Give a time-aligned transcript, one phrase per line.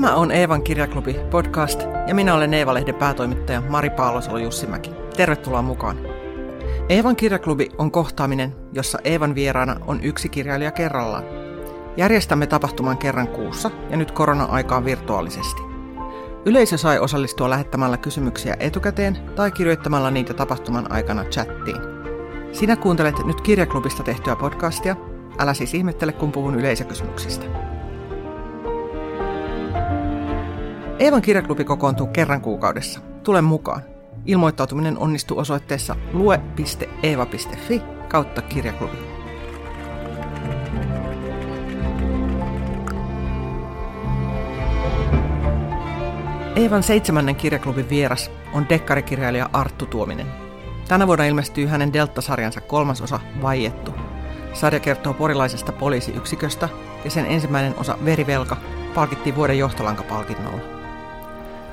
[0.00, 4.90] Tämä on Eevan kirjaklubi podcast ja minä olen Eeva-lehden päätoimittaja Mari Paalosolo Jussimäki.
[5.16, 5.98] Tervetuloa mukaan.
[6.88, 11.24] Eevan kirjaklubi on kohtaaminen, jossa Eevan vieraana on yksi kirjailija kerrallaan.
[11.96, 15.62] Järjestämme tapahtuman kerran kuussa ja nyt korona-aikaan virtuaalisesti.
[16.44, 21.76] Yleisö sai osallistua lähettämällä kysymyksiä etukäteen tai kirjoittamalla niitä tapahtuman aikana chattiin.
[22.52, 24.96] Sinä kuuntelet nyt kirjaklubista tehtyä podcastia.
[25.38, 27.69] Älä siis ihmettele, kun puhun yleisökysymyksistä.
[31.00, 33.00] Eevan kirjaklubi kokoontuu kerran kuukaudessa.
[33.22, 33.82] Tule mukaan.
[34.26, 38.96] Ilmoittautuminen onnistuu osoitteessa lue.eeva.fi kautta kirjaklubi.
[46.56, 50.26] Eevan seitsemännen kirjaklubin vieras on dekkarikirjailija Arttu Tuominen.
[50.88, 53.94] Tänä vuonna ilmestyy hänen Delta-sarjansa kolmas osa Vaiettu.
[54.52, 56.68] Sarja kertoo porilaisesta poliisiyksiköstä
[57.04, 58.56] ja sen ensimmäinen osa Verivelka
[58.94, 60.79] palkittiin vuoden johtolankapalkinnolla.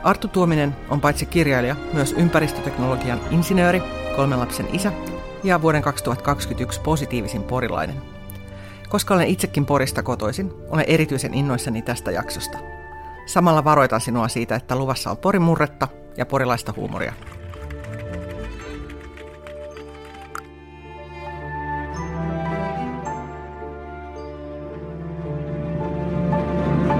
[0.03, 3.81] Arttu Tuominen on paitsi kirjailija, myös ympäristöteknologian insinööri,
[4.15, 4.91] kolmen lapsen isä
[5.43, 7.95] ja vuoden 2021 positiivisin porilainen.
[8.89, 12.57] Koska olen itsekin Porista kotoisin, olen erityisen innoissani tästä jaksosta.
[13.25, 17.13] Samalla varoitan sinua siitä, että luvassa on porimurretta ja porilaista huumoria.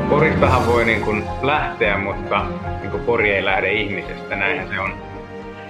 [0.10, 2.46] Poristahan voi niin kuin lähteä, mutta
[2.82, 4.94] niin kuin Pori ei lähde ihmisestä, näinhän se on.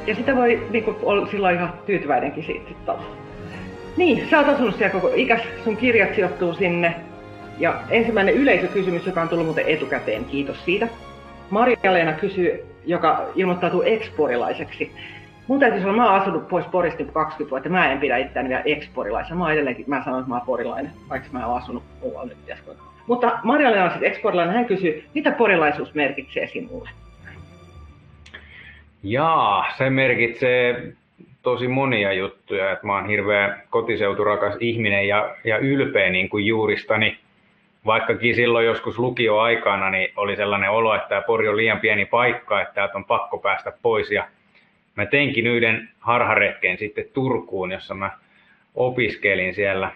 [0.07, 2.95] Ja sitä voi niin kuin, olla silloin ihan tyytyväinenkin siitä sitten
[3.97, 6.95] Niin, sä oot asunut siellä koko ikäs, sun kirjat sijoittuu sinne.
[7.59, 10.87] Ja ensimmäinen yleisökysymys, joka on tullut muuten etukäteen, kiitos siitä.
[11.49, 14.91] Maria-Leena kysyy, joka ilmoittautuu eksporilaiseksi.
[15.47, 18.63] Mun täytyy sanoa, mä oon asunut pois Porista 20 vuotta, mä en pidä itseäni vielä
[18.65, 19.35] eksporilaisena.
[19.35, 22.37] Mä oon edelleenkin, mä sanon, että mä oon porilainen, vaikka mä oon asunut muualla nyt
[22.51, 22.86] äsken.
[23.07, 26.89] Mutta Marjalle on sitten eksporilainen, hän kysyy, mitä porilaisuus merkitsee sinulle?
[29.03, 30.93] Jaa, se merkitsee
[31.41, 37.17] tosi monia juttuja, että mä oon hirveä kotiseuturakas ihminen ja, ja ylpeä niin kuin juuristani.
[37.85, 42.61] Vaikkakin silloin joskus lukioaikana niin oli sellainen olo, että tämä Pori on liian pieni paikka,
[42.61, 44.11] että täältä on pakko päästä pois.
[44.11, 44.27] Ja
[44.95, 48.11] mä teinkin yhden harharetken sitten Turkuun, jossa mä
[48.75, 49.91] opiskelin siellä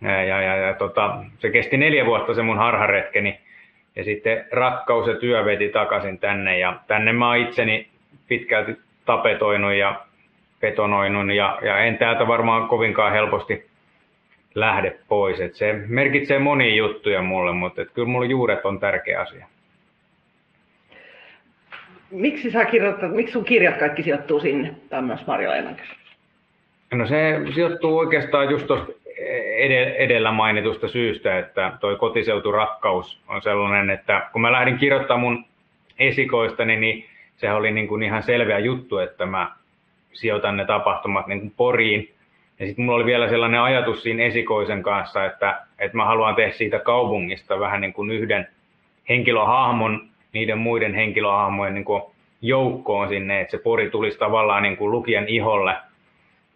[0.00, 3.40] ja, ja, ja, ja tota, se kesti neljä vuotta se mun harharetkeni.
[3.96, 6.58] Ja sitten rakkaus ja työ veti takaisin tänne.
[6.58, 7.88] Ja tänne mä oon itseni
[8.28, 10.00] pitkälti tapetoinut ja
[10.60, 11.34] betonoinut.
[11.34, 13.66] Ja, ja en täältä varmaan kovinkaan helposti
[14.54, 15.40] lähde pois.
[15.40, 19.46] Et se merkitsee monia juttuja mulle, mutta et kyllä mulle juuret on tärkeä asia.
[22.10, 24.74] Miksi, sä kirjoitat, miksi sun kirjat kaikki sijoittuu sinne?
[24.88, 25.50] Tämä on myös Marja
[26.94, 28.92] No se sijoittuu oikeastaan just tuosta
[29.98, 35.44] edellä mainitusta syystä, että toi kotiseuturakkaus on sellainen, että kun mä lähdin kirjoittamaan mun
[35.98, 37.04] esikoistani, niin
[37.36, 39.52] se oli niin kuin ihan selveä juttu, että mä
[40.12, 42.10] sijoitan ne tapahtumat niin kuin Poriin.
[42.58, 46.52] Ja sitten mulla oli vielä sellainen ajatus siinä esikoisen kanssa, että, että mä haluan tehdä
[46.52, 48.48] siitä kaupungista vähän niin kuin yhden
[49.08, 52.02] henkilöhahmon niiden muiden henkilöhahmojen niin kuin
[52.42, 55.76] joukkoon sinne, että se Pori tulisi tavallaan niin kuin lukijan iholle–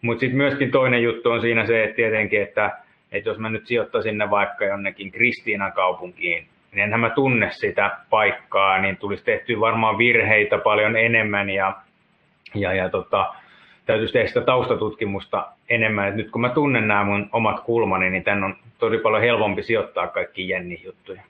[0.05, 2.71] mutta sitten myöskin toinen juttu on siinä se, että tietenkin, että,
[3.11, 7.97] että jos mä nyt sijoittaisin ne vaikka jonnekin Kristiinan kaupunkiin, niin enhän mä tunne sitä
[8.09, 11.73] paikkaa, niin tulisi tehty varmaan virheitä paljon enemmän ja,
[12.55, 13.33] ja, ja tota,
[13.85, 16.07] täytyisi tehdä sitä taustatutkimusta enemmän.
[16.07, 19.63] Et nyt kun mä tunnen nämä mun omat kulmani, niin tän on tosi paljon helpompi
[19.63, 21.21] sijoittaa kaikki Jenni juttuja.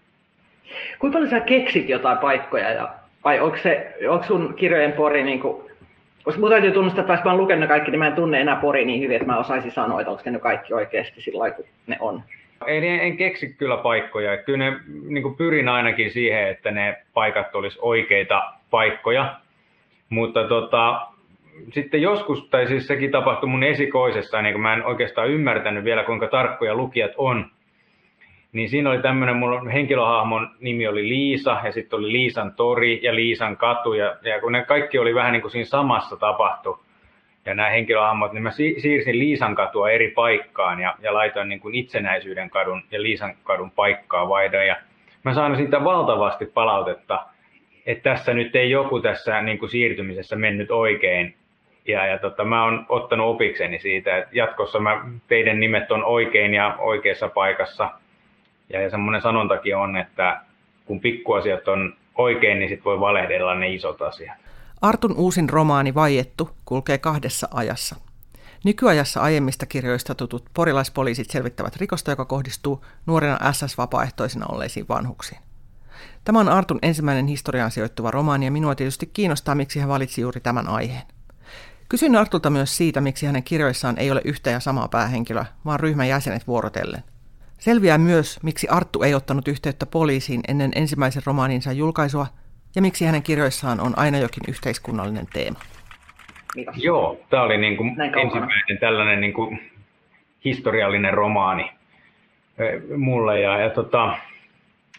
[0.99, 2.89] Kuinka paljon sä keksit jotain paikkoja ja
[3.23, 5.64] vai onko, se, onko sun kirjojen pori niin kuin
[6.25, 8.55] koska mun täytyy tunnustaa, että jos mä oon lukenut kaikki, niin mä en tunne enää
[8.55, 11.97] Pori niin hyvin, että mä osaisin sanoa, että onko ne kaikki oikeasti sillä kun ne
[11.99, 12.23] on.
[12.67, 14.37] Ei, en, en keksi kyllä paikkoja.
[14.37, 19.35] Kyllä ne, niin pyrin ainakin siihen, että ne paikat olisi oikeita paikkoja.
[20.09, 21.07] Mutta tota,
[21.73, 26.03] sitten joskus, tai siis sekin tapahtui mun esikoisessa, niin kun mä en oikeastaan ymmärtänyt vielä,
[26.03, 27.51] kuinka tarkkoja lukijat on
[28.55, 33.15] niin siinä oli tämmöinen, mun henkilöhahmon nimi oli Liisa, ja sitten oli Liisan tori ja
[33.15, 36.79] Liisan katu, ja, ja kun ne kaikki oli vähän niin kuin siinä samassa tapahtu,
[37.45, 41.75] ja nämä henkilöhahmot, niin mä siirsin Liisan katua eri paikkaan, ja, ja laitoin niin kuin
[41.75, 44.75] itsenäisyyden kadun ja Liisan kadun paikkaa vaihdoin, ja
[45.23, 47.25] mä sain siitä valtavasti palautetta,
[47.85, 51.35] että tässä nyt ei joku tässä niin kuin siirtymisessä mennyt oikein,
[51.87, 56.53] ja, ja tota, mä oon ottanut opikseni siitä, että jatkossa mä, teidän nimet on oikein
[56.53, 57.89] ja oikeassa paikassa–
[58.69, 60.41] ja, semmoinen sanontakin on, että
[60.85, 64.37] kun pikkuasiat on oikein, niin sit voi valehdella ne isot asiat.
[64.81, 67.95] Artun uusin romaani Vaiettu kulkee kahdessa ajassa.
[68.63, 75.41] Nykyajassa aiemmista kirjoista tutut porilaispoliisit selvittävät rikosta, joka kohdistuu nuorena SS-vapaaehtoisina olleisiin vanhuksiin.
[76.23, 80.39] Tämä on Artun ensimmäinen historiaan sijoittuva romaani ja minua tietysti kiinnostaa, miksi hän valitsi juuri
[80.39, 81.03] tämän aiheen.
[81.89, 86.07] Kysyin Artulta myös siitä, miksi hänen kirjoissaan ei ole yhtä ja samaa päähenkilöä, vaan ryhmän
[86.07, 87.03] jäsenet vuorotellen.
[87.57, 92.27] Selviää myös, miksi Arttu ei ottanut yhteyttä poliisiin ennen ensimmäisen romaaninsa julkaisua
[92.75, 95.59] ja miksi hänen kirjoissaan on aina jokin yhteiskunnallinen teema.
[96.55, 96.75] Mitäs?
[96.77, 97.89] Joo, tämä oli niin kuin
[98.21, 99.71] ensimmäinen tällainen niin kuin
[100.45, 101.71] historiallinen romaani
[102.97, 103.39] mulle.
[103.39, 104.17] Ja, ja tota,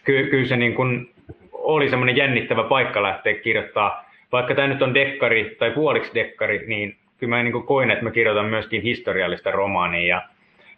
[0.03, 1.13] ky, kyllä se niin kuin
[1.51, 4.05] oli semmoinen jännittävä paikka lähteä kirjoittaa.
[4.31, 8.03] Vaikka tämä nyt on dekkari tai puoliksi dekkari, niin kyllä mä niin kuin koin, että
[8.03, 10.07] mä kirjoitan myöskin historiallista romaania.
[10.07, 10.21] Ja,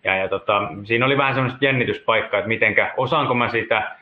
[0.04, 3.96] ja, ja tota, siinä oli vähän semmoista jännityspaikkaa, että mitenkä, osaanko mä sitä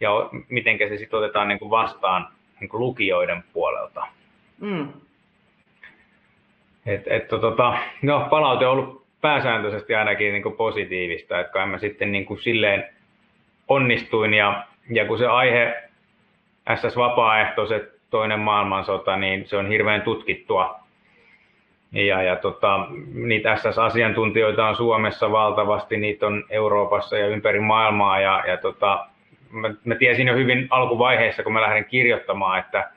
[0.00, 0.10] ja
[0.48, 2.28] mitenkä se sitten otetaan niin kuin vastaan
[2.60, 4.06] niin kuin lukijoiden puolelta.
[4.60, 4.88] Mm.
[6.86, 11.78] Et, et, tota, no, palaute on ollut pääsääntöisesti ainakin niin kuin positiivista, että kai mä
[11.78, 12.84] sitten niin kuin silleen
[13.68, 15.82] onnistuin ja, ja kun se aihe
[16.74, 20.85] SS vapaaehtoiset toinen maailmansota, niin se on hirveän tutkittua.
[21.96, 28.20] Ja, ja tota, niitä SS-asiantuntijoita on Suomessa valtavasti, niitä on Euroopassa ja ympäri maailmaa.
[28.20, 29.06] Ja, ja tota,
[29.50, 32.90] mä, mä tiesin jo hyvin alkuvaiheessa, kun mä lähdin kirjoittamaan, että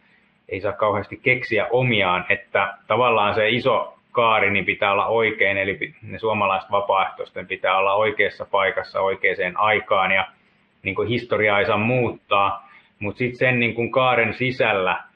[0.50, 5.94] ei saa kauheasti keksiä omiaan, että tavallaan se iso kaari niin pitää olla oikein, eli
[6.02, 10.28] ne suomalaiset vapaaehtoisten pitää olla oikeassa paikassa oikeaan aikaan ja
[10.84, 12.70] niin kuin historiaa ei saa muuttaa,
[13.00, 15.09] mutta sitten sen niin kuin kaaren sisällä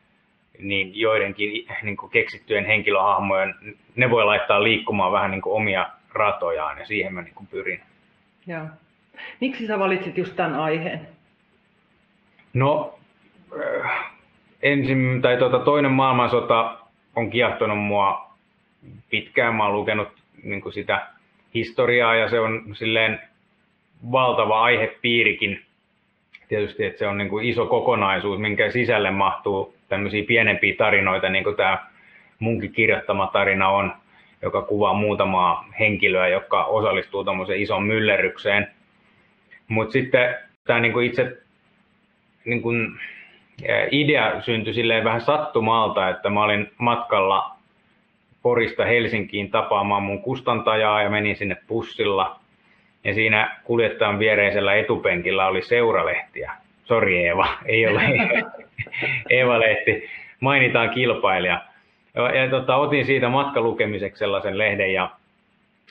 [0.59, 3.55] niin joidenkin niin kuin keksittyjen henkilöhahmojen,
[3.95, 7.81] ne voi laittaa liikkumaan vähän niin kuin omia ratojaan ja siihen mä niin kuin pyrin.
[8.47, 8.65] Ja.
[9.41, 11.07] Miksi sä valitsit just tämän aiheen?
[12.53, 12.99] No,
[14.61, 16.77] ensin, tai tuota, toinen maailmansota
[17.15, 18.33] on kiehtonut mua
[19.09, 19.55] pitkään.
[19.55, 20.07] Mä oon lukenut
[20.43, 21.07] niin kuin sitä
[21.53, 23.19] historiaa ja se on silleen
[24.11, 25.65] valtava aihepiirikin.
[26.47, 31.43] Tietysti, että se on niin kuin iso kokonaisuus, minkä sisälle mahtuu tämmöisiä pienempiä tarinoita, niin
[31.43, 31.85] kuin tämä
[32.39, 33.93] munkin kirjoittama tarina on,
[34.41, 38.67] joka kuvaa muutamaa henkilöä, jotka osallistuu tämmöiseen ison myllerrykseen.
[39.67, 40.35] Mutta sitten
[40.65, 41.37] tämä niin kuin itse
[42.45, 42.99] niin kuin,
[43.91, 47.55] idea syntyi silleen vähän sattumalta, että mä olin matkalla
[48.41, 52.39] Porista Helsinkiin tapaamaan mun kustantajaa ja menin sinne pussilla.
[53.03, 56.51] Ja siinä kuljettajan viereisellä etupenkillä oli seuralehtiä.
[56.83, 58.01] Sori Eeva, ei ole
[59.29, 60.09] Eeva-lehti.
[60.39, 61.61] Mainitaan kilpailija.
[62.15, 65.09] Ja, ja tota, otin siitä matkalukemiseksi sellaisen lehden ja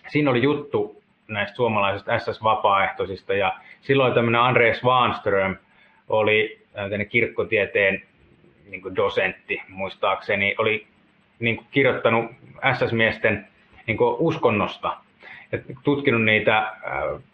[0.08, 5.56] siinä oli juttu näistä suomalaisista SS-vapaaehtoisista ja silloin tämmöinen Andreas Svanström
[6.08, 6.60] oli
[7.10, 8.02] kirkkotieteen
[8.70, 10.86] niin dosentti muistaakseni, oli
[11.38, 12.30] niin kuin kirjoittanut
[12.72, 13.46] SS-miesten
[13.86, 14.96] niin kuin uskonnosta
[15.52, 16.74] ja tutkinut niitä äh,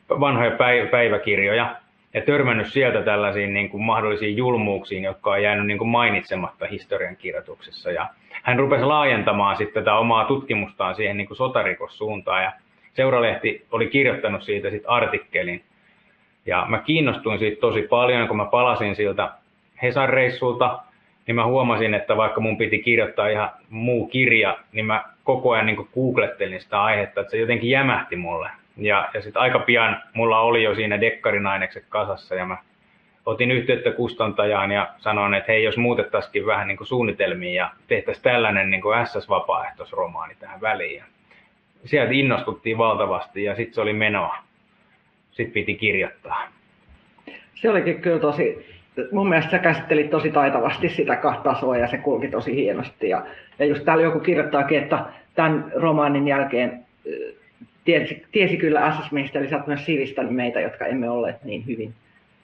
[0.09, 0.51] vanhoja
[0.91, 1.77] päiväkirjoja
[2.15, 7.17] ja törmännyt sieltä tällaisiin niin kuin mahdollisiin julmuuksiin, jotka on jäänyt niin kuin mainitsematta historian
[7.17, 7.91] kirjoituksessa.
[7.91, 8.09] Ja
[8.43, 12.53] hän rupesi laajentamaan sitten tätä omaa tutkimustaan siihen niin kuin sotarikossuuntaan ja
[12.93, 15.65] Seuralehti oli kirjoittanut siitä sitten artikkelin.
[16.47, 19.31] Ja mä kiinnostuin siitä tosi paljon, kun mä palasin siltä
[19.83, 20.79] Hesan reissulta
[21.27, 25.67] niin mä huomasin, että vaikka mun piti kirjoittaa ihan muu kirja, niin mä koko ajan
[25.67, 28.51] niin googlettelin sitä aihetta, että se jotenkin jämähti mulle.
[28.79, 32.57] Ja, ja sitten aika pian mulla oli jo siinä dekkarinainekset kasassa ja mä
[33.27, 38.23] otin yhteyttä kustantajaan ja sanoin, että hei, jos muutettaisikin vähän niin kuin suunnitelmiin ja tehtäisiin
[38.25, 40.97] tällainen niin kuin SS-vapaaehtoisromaani tähän väliin.
[40.97, 41.05] Ja
[41.85, 44.37] sieltä innostuttiin valtavasti ja sitten se oli menoa.
[45.31, 46.49] Sitten piti kirjoittaa.
[47.55, 48.79] Se olikin kyllä tosi
[49.13, 53.09] mun mielestä sä käsittelit tosi taitavasti sitä kahta tasoa ja se kulki tosi hienosti.
[53.09, 53.27] Ja,
[53.59, 55.05] ja just täällä joku kirjoittaakin, että
[55.35, 56.85] tämän romaanin jälkeen
[57.89, 61.95] tiesi, tiesi kyllä SS-miehistä, eli sä oot myös sivistänyt meitä, jotka emme olleet niin hyvin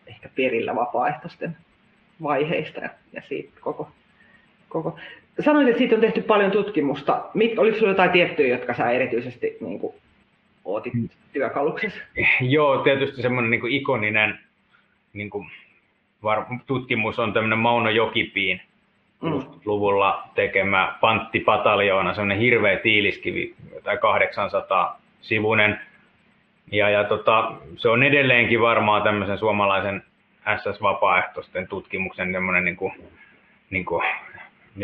[0.06, 1.56] ehkä perillä vapaaehtoisten
[2.22, 3.88] vaiheista ja, ja siitä koko,
[4.68, 4.98] koko.
[5.40, 7.24] Sanoit, että siitä on tehty paljon tutkimusta.
[7.34, 9.94] Mit, oliko sinulla jotain tiettyjä, jotka sä erityisesti niin kuin,
[10.64, 10.92] ootit
[11.32, 12.00] työkaluksessa?
[12.40, 14.38] Joo, tietysti semmoinen niin ikoninen
[15.12, 15.46] niin kuin,
[16.22, 18.60] var, tutkimus on tämmöinen Mauno Jokipiin
[19.22, 19.42] mm.
[19.64, 25.80] luvulla tekemä panttipataljoona, semmoinen hirveä tiiliskivi, tai 800 sivunen.
[26.72, 30.02] Ja, ja tota, se on edelleenkin varmaan tämmöisen suomalaisen
[30.56, 32.92] SS-vapaaehtoisten tutkimuksen tämmöinen niin kuin,
[33.70, 34.04] niin kuin,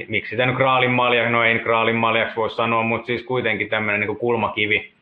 [0.09, 4.01] miksi sitä nyt kraalin malja, no ei kraalin maljaksi voi sanoa, mutta siis kuitenkin tämmöinen
[4.01, 4.93] niin kuin kulmakivi.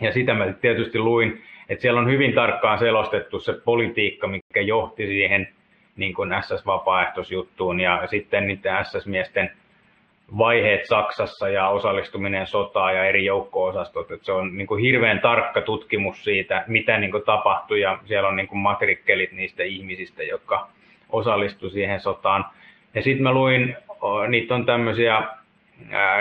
[0.00, 5.06] Ja sitä mä tietysti luin, että siellä on hyvin tarkkaan selostettu se politiikka, mikä johti
[5.06, 5.48] siihen
[5.96, 9.50] niin kuin SS-vapaaehtoisjuttuun ja sitten niiden SS-miesten
[10.38, 14.10] vaiheet Saksassa ja osallistuminen sotaan ja eri joukko-osastot.
[14.10, 18.28] Että se on niin kuin hirveän tarkka tutkimus siitä, mitä niin kuin tapahtui ja siellä
[18.28, 20.68] on niin kuin matrikkelit niistä ihmisistä, jotka
[21.10, 22.44] osallistui siihen sotaan.
[22.94, 23.76] Ja sitten mä luin,
[24.28, 25.22] niitä on tämmöisiä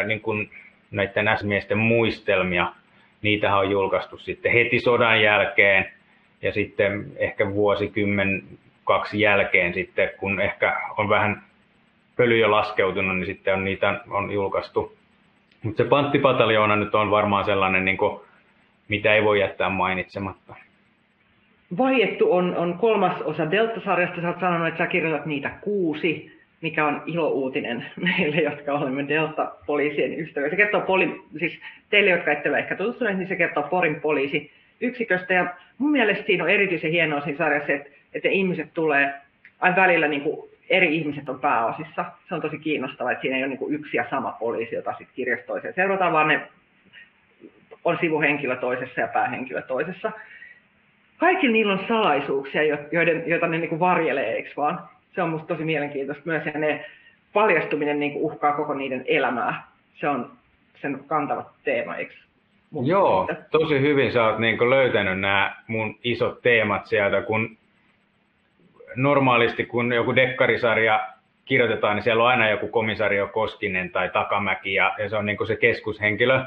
[0.08, 0.50] niin kuin
[0.92, 2.68] näiden S-miesten muistelmia.
[3.22, 5.92] Niitähän on julkaistu sitten heti sodan jälkeen
[6.42, 8.44] ja sitten ehkä vuosikymmen
[8.84, 11.47] kaksi jälkeen sitten, kun ehkä on vähän
[12.18, 14.98] pöly jo laskeutunut, niin sitten on niitä on julkaistu.
[15.64, 18.20] Mutta se panttipataljoona nyt on varmaan sellainen, niin kuin,
[18.88, 20.56] mitä ei voi jättää mainitsematta.
[21.78, 24.22] Vaiettu on, on kolmas osa Delta-sarjasta.
[24.22, 30.20] Sä oot sanonut, että sä kirjoitat niitä kuusi, mikä on ilouutinen meille, jotka olemme Delta-poliisien
[30.20, 30.50] ystäviä.
[30.50, 31.60] Se kertoo poli, siis
[31.90, 35.34] teille, jotka ette ole ehkä tutustuneet, niin se kertoo Porin poliisi yksiköstä.
[35.34, 35.46] Ja
[35.78, 39.14] mun mielestä siinä on erityisen hienoa siinä sarjassa, että, että ihmiset tulee
[39.60, 42.06] aina välillä niin kuin eri ihmiset on pääosissa.
[42.30, 44.92] Se on tosi kiinnostavaa, että siinä ei ole niin kuin yksi ja sama poliisi, jota
[44.92, 46.48] sitten kirjastoiseen seurataan, vaan ne
[47.86, 50.12] on sivuhenkilö toisessa ja päähenkilö toisessa.
[51.18, 54.80] Kaikilla niillä on salaisuuksia, joiden, joita ne niin kuin varjelee, eikö vaan?
[55.16, 56.86] Se on musta tosi mielenkiintoista myös, ja ne
[57.34, 59.64] paljastuminen niin kuin uhkaa koko niiden elämää.
[59.94, 60.32] Se on
[60.82, 62.14] sen kantava teema, eikö?
[62.86, 63.50] Joo, mielestä?
[63.52, 67.58] tosi hyvin sä oot niin löytänyt nämä mun isot teemat sieltä, kun
[68.96, 71.08] normaalisti kun joku dekkarisarja
[71.46, 75.38] kirjoitetaan, niin siellä on aina joku komisario Koskinen tai Takamäki ja, ja se on niin
[75.38, 76.42] kuin se keskushenkilö.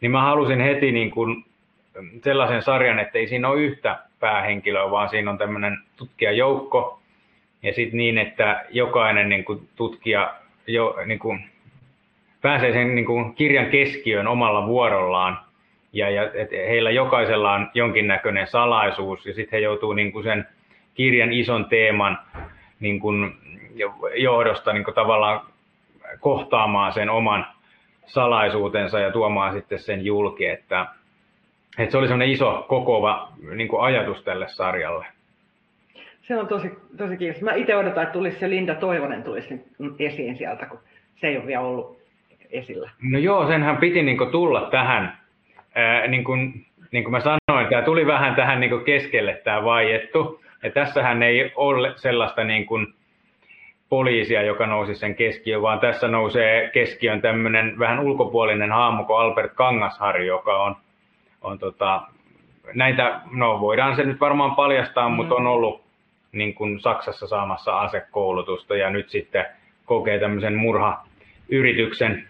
[0.00, 1.44] Niin mä halusin heti niin kuin
[2.24, 7.00] sellaisen sarjan, että ei siinä ole yhtä päähenkilöä, vaan siinä on tämmöinen tutkijajoukko.
[7.62, 10.34] Ja sitten niin, että jokainen niin kuin tutkija
[10.66, 11.44] jo, niin kuin,
[12.42, 15.38] pääsee sen niin kuin kirjan keskiöön omalla vuorollaan.
[15.92, 20.46] Ja, ja et heillä jokaisella on jonkinnäköinen salaisuus ja sitten he joutuu niin kuin sen
[20.96, 22.18] kirjan ison teeman
[22.80, 23.32] niin kuin
[24.16, 25.40] johdosta niin kuin tavallaan
[26.20, 27.46] kohtaamaan sen oman
[28.06, 30.86] salaisuutensa ja tuomaan sitten sen julki, että,
[31.78, 35.06] että se oli semmoinen iso kokova niin kuin ajatus tälle sarjalle.
[36.22, 37.52] Se on tosi, tosi kiinnostavaa.
[37.52, 39.60] Mä itse odotan, että tulisi se Linda Toivonen tulisi
[39.98, 40.78] esiin sieltä, kun
[41.16, 41.98] se ei ole vielä ollut
[42.50, 42.90] esillä.
[43.02, 45.18] No joo, senhän piti niin kuin tulla tähän.
[45.74, 49.64] Ää, niin, kuin, niin kuin mä sanoin, tämä tuli vähän tähän niin kuin keskelle tämä
[49.64, 50.40] vaiettu.
[50.66, 52.94] Ja tässähän ei ole sellaista niin kuin
[53.88, 58.70] poliisia, joka nousi sen keskiöön, vaan tässä nousee keskiön tämmöinen vähän ulkopuolinen
[59.06, 60.76] kuin Albert Kangasharju, joka on,
[61.42, 62.02] on tota,
[62.74, 65.14] näitä, no voidaan se nyt varmaan paljastaa, mm.
[65.14, 65.82] mutta on ollut
[66.32, 69.46] niin kuin Saksassa saamassa asekoulutusta ja nyt sitten
[69.84, 72.28] kokee tämmöisen murhayrityksen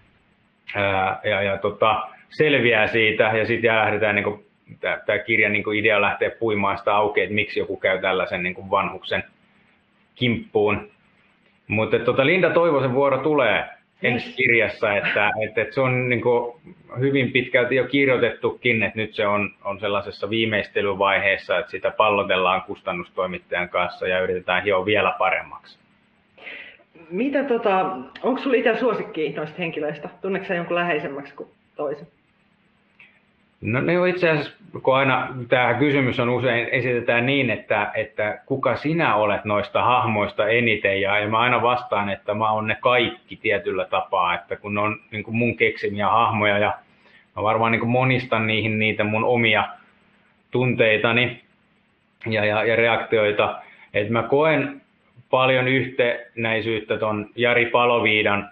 [0.75, 4.46] ää, ja, ja tota, selviää siitä ja sitten lähdetään niin kuin
[4.81, 8.55] tämä kirjan niin kuin idea lähtee puimaan sitä auki, että miksi joku käy tällaisen niin
[8.55, 9.25] kuin vanhuksen
[10.15, 10.91] kimppuun.
[11.69, 13.65] Mutta tota, Linda Toivosen vuoro tulee
[14.03, 16.61] ensi kirjassa, että, että, että se on niin kuin
[16.99, 23.69] hyvin pitkälti jo kirjoitettukin, että nyt se on, on sellaisessa viimeistelyvaiheessa, että sitä pallotellaan kustannustoimittajan
[23.69, 25.79] kanssa ja yritetään hioa vielä paremmaksi.
[27.11, 30.09] Mitä tota, onko sinulla itse suosikki noista henkilöistä?
[30.23, 32.07] Tunneeko jonkun läheisemmäksi kuin toisen?
[33.61, 38.41] No ne on itse asiassa, kun aina tämä kysymys on usein esitetään niin, että, että
[38.47, 42.77] kuka sinä olet noista hahmoista eniten, ja, ja mä aina vastaan, että mä oon ne
[42.81, 46.79] kaikki tietyllä tapaa, että kun ne on niin kuin mun keksimiä hahmoja, ja
[47.37, 49.69] mä varmaan niin kuin monistan niihin niitä mun omia
[50.51, 51.43] tunteitani
[52.27, 53.63] ja, ja, ja reaktioita,
[53.95, 54.83] että mä koen
[55.31, 58.51] paljon yhtenäisyyttä ton Jari Paloviidan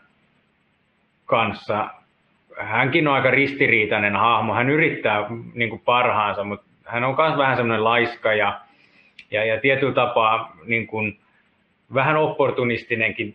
[1.27, 1.89] kanssa
[2.59, 4.55] hänkin on aika ristiriitainen hahmo.
[4.55, 8.61] Hän yrittää niin kuin parhaansa, mutta hän on myös vähän semmoinen laiska ja,
[9.31, 11.19] ja, ja tietyllä tapaa niin kuin,
[11.95, 13.35] vähän opportunistinenkin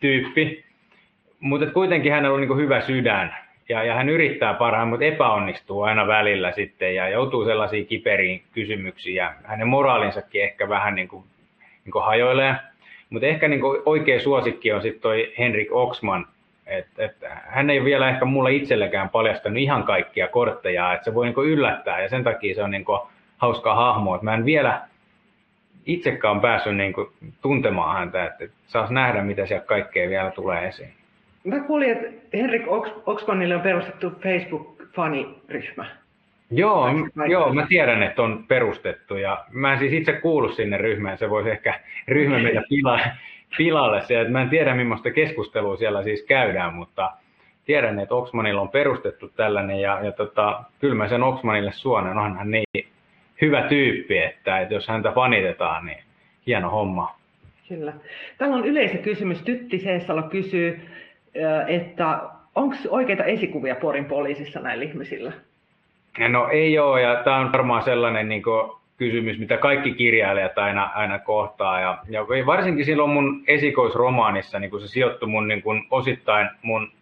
[0.00, 0.64] tyyppi.
[1.40, 3.36] Mutta kuitenkin hänellä on niin kuin hyvä sydän
[3.68, 9.16] ja, ja hän yrittää parhaan, mutta epäonnistuu aina välillä sitten ja joutuu sellaisiin kiperiin kysymyksiin
[9.16, 11.24] ja hänen moraalinsakin ehkä vähän niin kuin,
[11.84, 12.54] niin kuin hajoilee.
[13.10, 16.26] Mutta ehkä niin kuin oikea suosikki on sitten toi Henrik Oxman,
[16.66, 17.16] et, et,
[17.46, 22.02] hän ei vielä ehkä mulle itselläkään paljastanut ihan kaikkia kortteja, että se voi niinku yllättää
[22.02, 22.98] ja sen takia se on niinku
[23.38, 24.16] hauska hahmo.
[24.16, 24.80] Et mä en vielä
[25.86, 30.92] itsekään päässyt niinku tuntemaan häntä, että et saas nähdä, mitä sieltä kaikkea vielä tulee esiin.
[31.44, 32.62] Mä kuulin, että Henrik
[33.06, 35.84] Oxmanille on perustettu Facebook-faniryhmä.
[36.50, 36.88] Joo,
[37.28, 41.30] joo, mä tiedän, että on perustettu ja mä en siis itse kuulu sinne ryhmään, se
[41.30, 43.00] voisi ehkä ryhmä meitä pilaa,
[43.56, 47.10] pilalle se, että mä en tiedä millaista keskustelua siellä siis käydään, mutta
[47.64, 52.50] tiedän, että Oxmanilla on perustettu tällainen ja, ja tota, kyllä mä sen Oxmanille suonen, onhan
[52.50, 52.86] niin
[53.42, 55.98] hyvä tyyppi, että, että jos häntä fanitetaan, niin
[56.46, 57.14] hieno homma.
[57.68, 57.92] Kyllä.
[58.38, 59.42] Täällä on yleisökysymys.
[59.42, 60.80] Tytti Seessalo kysyy,
[61.66, 62.18] että
[62.54, 65.32] onko oikeita esikuvia Porin poliisissa näillä ihmisillä?
[66.28, 68.70] No ei ole, ja tämä on varmaan sellainen niin kuin,
[69.02, 71.80] kysymys, mitä kaikki kirjailijat aina, aina kohtaa.
[71.80, 76.92] Ja, ja varsinkin silloin mun esikoisromaanissa, niin kun se sijoittui mun niin kun osittain mun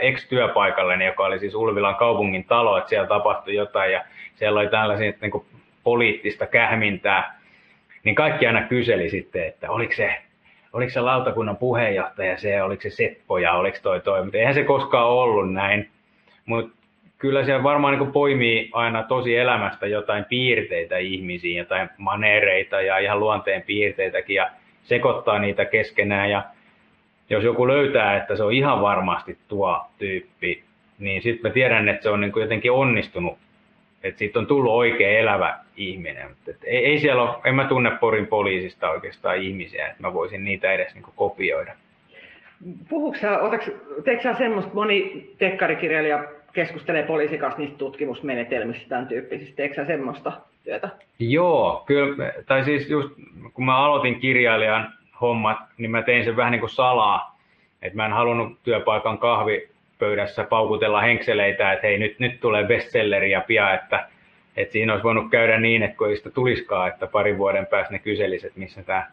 [0.00, 4.04] ex-työpaikalleni, joka oli siis Ulvilan kaupungin talo, että siellä tapahtui jotain ja
[4.34, 5.44] siellä oli tällaisia niin kuin
[5.84, 7.38] poliittista kähmintää,
[8.04, 10.14] niin kaikki aina kyseli sitten, että oliko se,
[10.72, 14.64] oliko se lautakunnan puheenjohtaja se, oliko se Seppo ja oliko toi toi, mutta eihän se
[14.64, 15.88] koskaan ollut näin.
[16.46, 16.77] Mutta
[17.18, 23.20] kyllä se varmaan niin poimii aina tosi elämästä jotain piirteitä ihmisiin, jotain manereita ja ihan
[23.20, 24.50] luonteen piirteitäkin ja
[24.82, 26.42] sekoittaa niitä keskenään ja
[27.30, 30.62] jos joku löytää, että se on ihan varmasti tuo tyyppi,
[30.98, 33.38] niin sitten mä tiedän, että se on niin jotenkin onnistunut,
[34.02, 36.28] että siitä on tullut oikein elävä ihminen.
[36.48, 40.44] Et ei, ei siellä ole, en mä tunne Porin poliisista oikeastaan ihmisiä, että mä voisin
[40.44, 41.72] niitä edes niin kopioida.
[42.88, 43.38] Puhuuko sä,
[44.04, 50.32] teekö sä semmoista, moni tekkarikirjailija keskustelee poliisin kanssa niistä tutkimusmenetelmistä, tämän tyyppisistä, teekö semmoista
[50.64, 50.88] työtä?
[51.18, 53.08] Joo, kyllä, tai siis just
[53.52, 57.38] kun mä aloitin kirjailijan hommat, niin mä tein sen vähän niin kuin salaa.
[57.82, 63.74] Et mä en halunnut työpaikan kahvipöydässä paukutella henkseleitä, että hei nyt, nyt tulee bestselleria pian,
[63.74, 64.08] että,
[64.56, 67.92] että siinä olisi voinut käydä niin, että kun ei sitä tuliskaan, että parin vuoden päästä
[67.92, 69.06] ne kyselisivät, missä tämä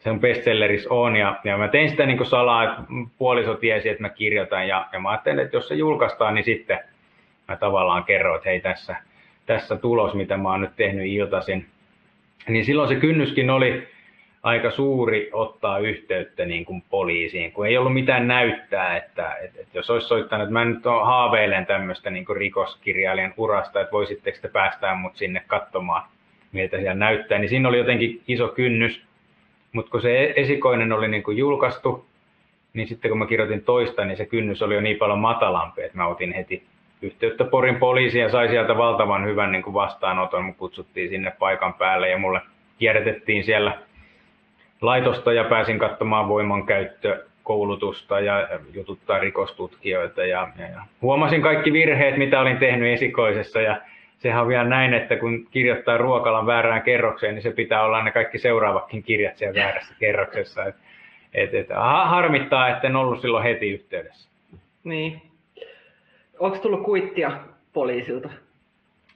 [0.00, 1.16] sen bestselleris on.
[1.16, 2.82] Ja, ja mä tein sitä niin salaa, että
[3.18, 6.78] puoliso tiesi, että mä kirjoitan ja, ja mä ajattelin, että jos se julkaistaan, niin sitten
[7.48, 8.96] mä tavallaan kerron, että hei tässä,
[9.46, 11.66] tässä tulos, mitä mä oon nyt tehnyt iltaisin.
[12.48, 13.88] Niin silloin se kynnyskin oli,
[14.42, 19.78] aika suuri ottaa yhteyttä niin kuin poliisiin, kun ei ollut mitään näyttää, että, että, että
[19.78, 24.48] jos olisi soittanut, että mä nyt haaveilen tämmöistä niin kuin rikoskirjailijan urasta, että voisitteko te
[24.48, 26.02] päästää mut sinne katsomaan,
[26.52, 29.02] miltä siellä näyttää, niin siinä oli jotenkin iso kynnys,
[29.72, 32.06] mutta kun se esikoinen oli niin kuin julkaistu,
[32.72, 35.96] niin sitten kun mä kirjoitin toista, niin se kynnys oli jo niin paljon matalampi, että
[35.96, 36.62] mä otin heti
[37.02, 40.44] yhteyttä Porin poliisiin ja sai sieltä valtavan hyvän niin kuin vastaanoton.
[40.44, 42.40] Mut kutsuttiin sinne paikan päälle ja mulle
[42.78, 43.78] kierrätettiin siellä
[44.80, 50.24] laitosta ja pääsin katsomaan voimankäyttökoulutusta ja jututtaa rikostutkijoita.
[50.24, 53.76] Ja, ja, ja huomasin kaikki virheet, mitä olin tehnyt esikoisessa ja
[54.20, 58.10] sehän on vielä näin, että kun kirjoittaa ruokalan väärään kerrokseen, niin se pitää olla ne
[58.10, 60.64] kaikki seuraavatkin kirjat siellä väärässä kerroksessa.
[60.64, 60.74] Et,
[61.34, 61.68] et, et,
[62.04, 64.30] harmittaa, että en ollut silloin heti yhteydessä.
[64.84, 65.22] Niin.
[66.38, 67.32] Onko tullut kuittia
[67.72, 68.28] poliisilta?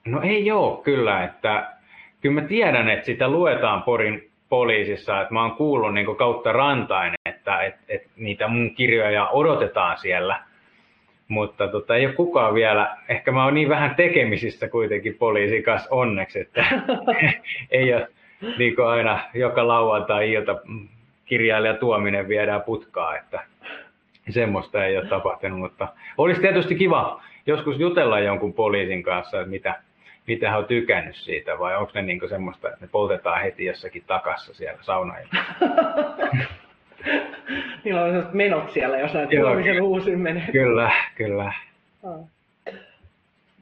[0.05, 1.73] No ei ole kyllä, että
[2.21, 7.13] kyllä mä tiedän, että sitä luetaan Porin poliisissa, että mä oon kuullut niin kautta rantain,
[7.27, 10.41] että et, et niitä mun kirjoja odotetaan siellä,
[11.29, 15.89] mutta tota, ei ole kukaan vielä, ehkä mä oon niin vähän tekemisissä kuitenkin poliisin kanssa
[15.91, 16.65] onneksi, että
[17.71, 18.09] ei ole
[18.59, 20.61] niin aina joka lauantai-ilta
[21.25, 23.41] kirjailija tuominen viedään putkaa, että
[24.31, 29.75] semmoista ei ole tapahtunut, mutta olisi tietysti kiva joskus jutella jonkun poliisin kanssa, että mitä,
[30.27, 34.05] mitä hän on tykännyt siitä, vai onko ne niinku semmoista, että ne poltetaan heti jossakin
[34.07, 35.35] takassa siellä saunailla?
[37.85, 40.49] Niillä on sellaiset menot siellä, jos näet tuomisen uusin menee.
[40.53, 41.53] Kyllä, kyllä.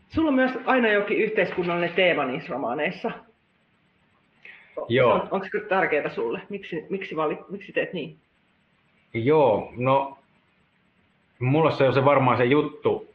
[0.08, 3.10] Sulla on myös aina jokin yhteiskunnallinen teema niissä romaaneissa.
[4.88, 5.12] Joo.
[5.12, 6.42] On, onko se tärkeää sulle?
[6.48, 8.16] Miksi, miksi, valit, miksi teet niin?
[9.14, 10.18] Joo, no
[11.38, 13.14] mulla se on se varmaan se juttu,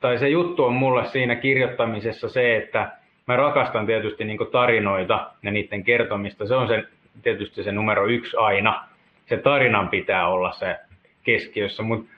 [0.00, 2.92] tai se juttu on mulle siinä kirjoittamisessa se, että
[3.26, 6.46] mä rakastan tietysti niin tarinoita ja niiden kertomista.
[6.46, 6.84] Se on se,
[7.22, 8.88] tietysti se numero yksi aina.
[9.26, 10.76] Se tarinan pitää olla se
[11.22, 12.10] keskiössä, mutta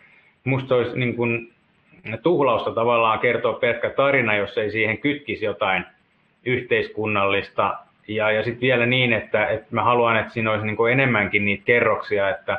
[0.44, 1.52] musta olisi niin kuin
[2.22, 5.84] tuhlausta tavallaan kertoa pelkkä tarina, jos ei siihen kytkisi jotain
[6.44, 7.78] yhteiskunnallista.
[8.08, 11.44] Ja, ja sitten vielä niin, että, että mä haluan, että siinä olisi niin kuin enemmänkin
[11.44, 12.58] niitä kerroksia, että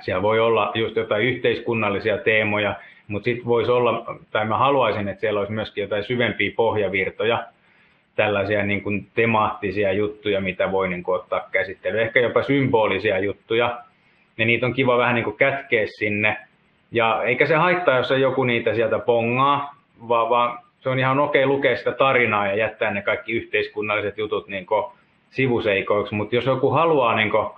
[0.00, 2.74] siellä voi olla just jotain yhteiskunnallisia teemoja,
[3.08, 7.44] mutta sitten voisi olla, tai mä haluaisin, että siellä olisi myöskin jotain syvempiä pohjavirtoja,
[8.16, 13.78] tällaisia niin kuin temaattisia juttuja, mitä voi niin kuin ottaa käsittelyyn, ehkä jopa symbolisia juttuja,
[14.38, 16.36] ja niitä on kiva vähän niin kuin kätkeä sinne,
[16.92, 19.74] ja eikä se haittaa, jos joku niitä sieltä pongaa,
[20.08, 24.48] vaan, vaan se on ihan okei lukea sitä tarinaa ja jättää ne kaikki yhteiskunnalliset jutut
[24.48, 24.84] niin kuin
[25.30, 27.48] sivuseikoiksi, mutta jos joku haluaa niin kuin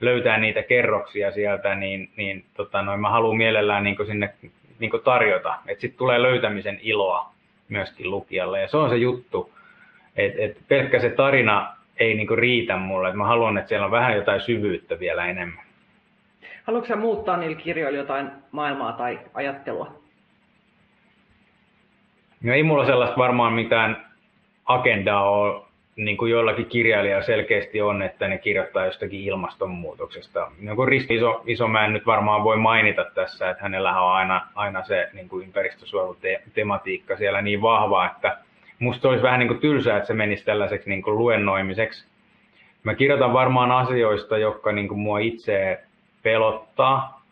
[0.00, 4.34] löytää niitä kerroksia sieltä, niin, niin tota, noin, mä haluan mielellään niin sinne
[4.78, 5.54] niin tarjota.
[5.66, 7.28] Että sitten tulee löytämisen iloa
[7.68, 8.60] myöskin lukijalle.
[8.60, 9.52] Ja se on se juttu,
[10.16, 13.08] että et pelkkä se tarina ei niin riitä mulle.
[13.08, 15.64] Et mä haluan, että siellä on vähän jotain syvyyttä vielä enemmän.
[16.64, 19.92] Haluatko sä muuttaa niillä kirjoilla jotain maailmaa tai ajattelua?
[22.42, 24.06] No ei mulla sellaista varmaan mitään
[24.64, 25.62] agendaa ole
[25.96, 30.50] niin kuin joillakin kirjailijoilla selkeästi on, että ne kirjoittaa jostakin ilmastonmuutoksesta.
[30.58, 34.84] Niin kuin Risto Iso, Isomäen nyt varmaan voi mainita tässä, että hänellä on aina, aina
[34.84, 38.38] se niin kuin ympäristösuojelutematiikka siellä niin vahva, että
[38.78, 42.06] musta olisi vähän niin kuin tylsää, että se menisi tällaiseksi niin kuin luennoimiseksi.
[42.84, 45.80] Mä kirjoitan varmaan asioista, jotka niin kuin mua itse
[46.22, 47.22] pelottaa.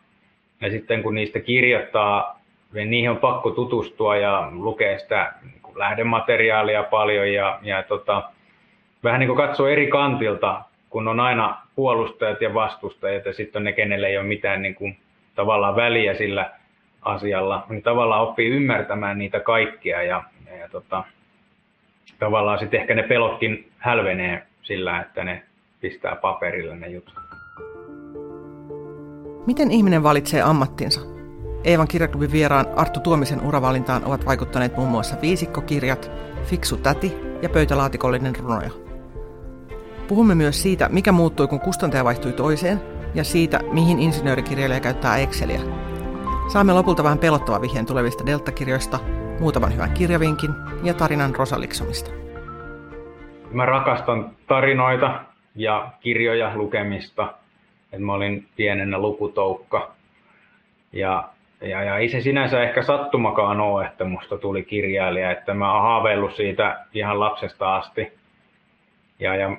[0.61, 2.39] Ja sitten kun niistä kirjoittaa,
[2.73, 8.23] niin niihin on pakko tutustua ja lukea sitä niin kuin lähdemateriaalia paljon ja, ja tota,
[9.03, 13.63] vähän niin kuin katsoa eri kantilta, kun on aina puolustajat ja vastustajat ja sitten on
[13.63, 14.97] ne, kenelle ei ole mitään niin kuin,
[15.35, 16.51] tavallaan väliä sillä
[17.01, 21.03] asialla, niin tavallaan oppii ymmärtämään niitä kaikkia ja, ja, ja tota,
[22.19, 25.43] tavallaan sitten ehkä ne pelotkin hälvenee sillä, että ne
[25.81, 27.13] pistää paperille ne jutut.
[29.47, 31.01] Miten ihminen valitsee ammattinsa?
[31.63, 36.11] Eevan kirjaklubin vieraan Arttu Tuomisen uravalintaan ovat vaikuttaneet muun muassa viisikkokirjat,
[36.43, 38.69] Fiksu täti ja pöytälaatikollinen runoja.
[40.07, 42.81] Puhumme myös siitä, mikä muuttui, kun kustantaja vaihtui toiseen,
[43.15, 45.61] ja siitä, mihin insinöörikirjailija käyttää Exceliä.
[46.53, 48.99] Saamme lopulta vähän pelottava vihjeen tulevista Delta-kirjoista,
[49.39, 50.49] muutaman hyvän kirjavinkin
[50.83, 52.11] ja tarinan Rosaliksomista.
[53.51, 55.19] Mä rakastan tarinoita
[55.55, 57.33] ja kirjoja lukemista.
[57.93, 59.91] Et mä olin pienenä lukutoukka.
[60.93, 61.29] Ja,
[61.61, 65.31] ja, ja ei se sinänsä ehkä sattumakaan ole, että musta tuli kirjailija.
[65.31, 68.13] Että mä oon haaveillut siitä ihan lapsesta asti.
[69.19, 69.57] Ja, ja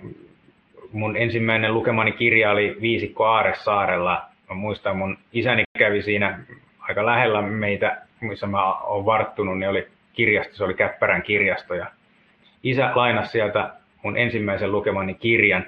[0.93, 4.23] mun ensimmäinen lukemani kirja oli Viisikko Aaresaarella.
[4.49, 6.39] Mä muistan, mun isäni kävi siinä
[6.79, 11.75] aika lähellä meitä, missä mä oon varttunut, niin oli kirjasto, se oli Käppärän kirjasto.
[11.75, 11.87] Ja
[12.63, 13.71] isä lainasi sieltä
[14.03, 15.67] mun ensimmäisen lukemani kirjan.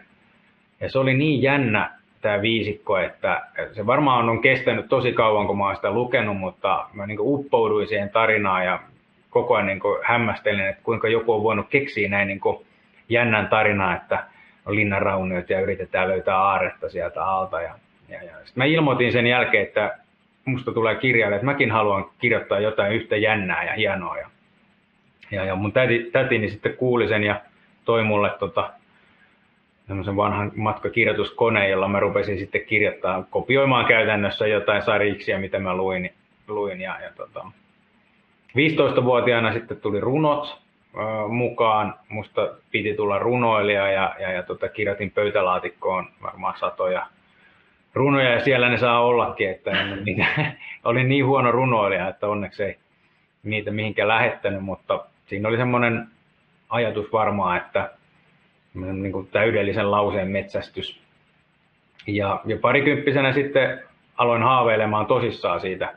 [0.80, 5.58] Ja se oli niin jännä tämä viisikko, että se varmaan on kestänyt tosi kauan, kun
[5.58, 8.80] mä oon sitä lukenut, mutta mä niin uppouduin siihen tarinaan ja
[9.30, 12.40] koko ajan niin hämmästelin, että kuinka joku on voinut keksiä näin niin
[13.08, 14.24] jännän tarinaa, että
[14.66, 17.61] on linnanrauniot ja yritetään löytää aaretta sieltä alta.
[17.62, 17.74] Ja,
[18.08, 18.32] ja, ja.
[18.32, 19.98] Sitten mä ilmoitin sen jälkeen, että
[20.50, 24.18] musta tulee kirjailija, että mäkin haluan kirjoittaa jotain yhtä jännää ja hienoa.
[24.18, 24.28] Ja,
[25.30, 27.40] ja, ja mun täti, tätini sitten kuuli sen ja
[27.84, 28.70] toi mulle tota,
[29.87, 36.11] semmoisen vanhan matkakirjoituskoneen, jolla mä rupesin sitten kirjoittaa, kopioimaan käytännössä jotain sarjiksia, mitä mä luin.
[36.48, 37.46] luin ja, ja tota,
[38.48, 40.58] 15-vuotiaana sitten tuli runot
[41.28, 41.94] mukaan.
[42.08, 47.06] Musta piti tulla runoilija ja, ja, ja tota, kirjoitin pöytälaatikkoon varmaan satoja
[47.98, 49.70] runoja ja siellä ne saa ollakin, että
[50.04, 50.26] niitä,
[50.84, 52.78] olin niin huono runoilija, että onneksi ei
[53.42, 56.08] niitä mihinkään lähettänyt, mutta siinä oli semmoinen
[56.68, 57.90] ajatus varmaan, että
[58.74, 61.00] niin kuin täydellisen lauseen metsästys.
[62.06, 63.82] Ja, ja parikymppisenä sitten
[64.16, 65.94] aloin haaveilemaan tosissaan siitä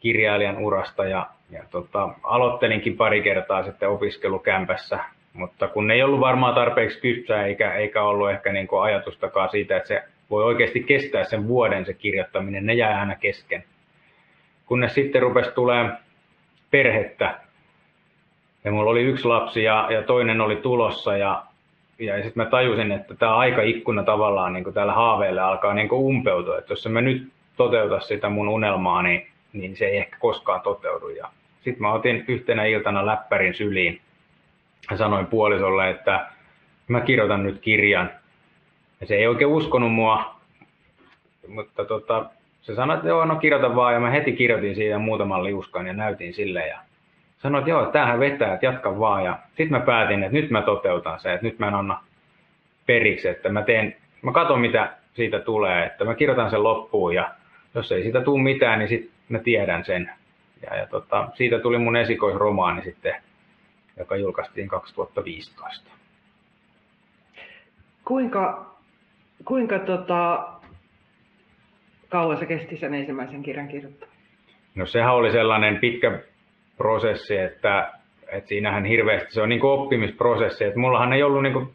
[0.00, 4.98] kirjailijan urasta ja, ja tota, aloittelinkin pari kertaa sitten opiskelukämpässä,
[5.32, 9.76] mutta kun ei ollut varmaan tarpeeksi kypsää eikä, eikä ollut ehkä niin kuin ajatustakaan siitä,
[9.76, 13.64] että se voi oikeasti kestää sen vuoden se kirjoittaminen, ne jää aina kesken.
[14.66, 15.90] Kunnes sitten rupesi tulee
[16.70, 17.40] perhettä,
[18.64, 21.42] ja mulla oli yksi lapsi ja, ja toinen oli tulossa, ja,
[21.98, 26.72] ja sitten mä tajusin, että tämä aikaikkuna tavallaan niin täällä haaveille alkaa niin umpeutua, että
[26.72, 31.08] jos mä nyt toteuta sitä mun unelmaa, niin, niin se ei ehkä koskaan toteudu.
[31.08, 31.28] Ja
[31.60, 34.00] sitten mä otin yhtenä iltana läppärin syliin
[34.90, 36.26] ja sanoin puolisolle, että
[36.88, 38.10] mä kirjoitan nyt kirjan,
[39.00, 40.40] ja se ei oikein uskonut mua,
[41.48, 42.30] mutta tota,
[42.62, 45.92] se sanoi, että joo, no kirjoita vaan, ja mä heti kirjoitin siitä muutaman liuskan ja
[45.92, 46.78] näytin sille, ja
[47.42, 50.62] sanoin, että joo, tämähän vetää, että jatka vaan, ja sitten mä päätin, että nyt mä
[50.62, 52.04] toteutan se, että nyt mä en anna
[52.86, 57.30] periksi, että mä teen, mä katson mitä siitä tulee, että mä kirjoitan sen loppuun, ja
[57.74, 60.10] jos ei siitä tule mitään, niin sitten mä tiedän sen.
[60.62, 63.14] Ja, ja tota, siitä tuli mun esikoisromaani sitten,
[63.98, 65.90] joka julkaistiin 2015.
[68.04, 68.69] Kuinka
[69.44, 70.48] Kuinka tota,
[72.08, 74.20] kauan se kesti sen ensimmäisen kirjan kirjoittaminen?
[74.74, 76.20] No sehän oli sellainen pitkä
[76.76, 77.92] prosessi, että,
[78.28, 81.74] että siinähän hirveästi se on niin oppimisprosessi, että mullahan ei ollut niin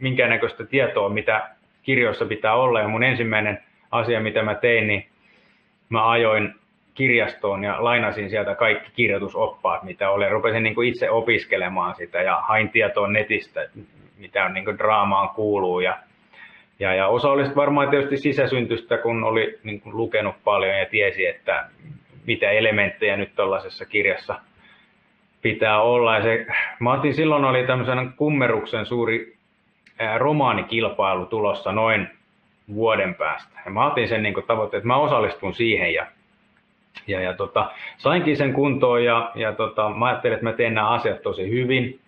[0.00, 1.50] minkäännäköistä tietoa, mitä
[1.82, 2.80] kirjoissa pitää olla.
[2.80, 3.58] Ja mun ensimmäinen
[3.90, 5.06] asia, mitä mä tein, niin
[5.88, 6.54] mä ajoin
[6.94, 10.30] kirjastoon ja lainasin sieltä kaikki kirjoitusoppaat, mitä olen.
[10.30, 13.68] Rupesin niin kuin itse opiskelemaan sitä ja hain tietoa netistä,
[14.18, 15.80] mitä on niin kuin draamaan kuuluu.
[15.80, 15.98] Ja
[16.78, 21.26] ja, ja osa olisi varmaan tietysti sisäsyntystä, kun oli niin kuin lukenut paljon ja tiesi,
[21.26, 21.68] että
[22.26, 24.40] mitä elementtejä nyt tällaisessa kirjassa
[25.42, 26.16] pitää olla.
[26.16, 26.46] Ja se,
[26.78, 29.36] mä otin, silloin oli tämmöisen kummeruksen suuri
[30.18, 32.08] romaanikilpailu tulossa noin
[32.74, 33.60] vuoden päästä.
[33.64, 36.06] Ja mä otin sen niin tavoitteen, että mä osallistun siihen ja,
[37.06, 40.88] ja, ja tota, sainkin sen kuntoon ja, ja tota, mä ajattelin, että mä teen nämä
[40.88, 42.00] asiat tosi hyvin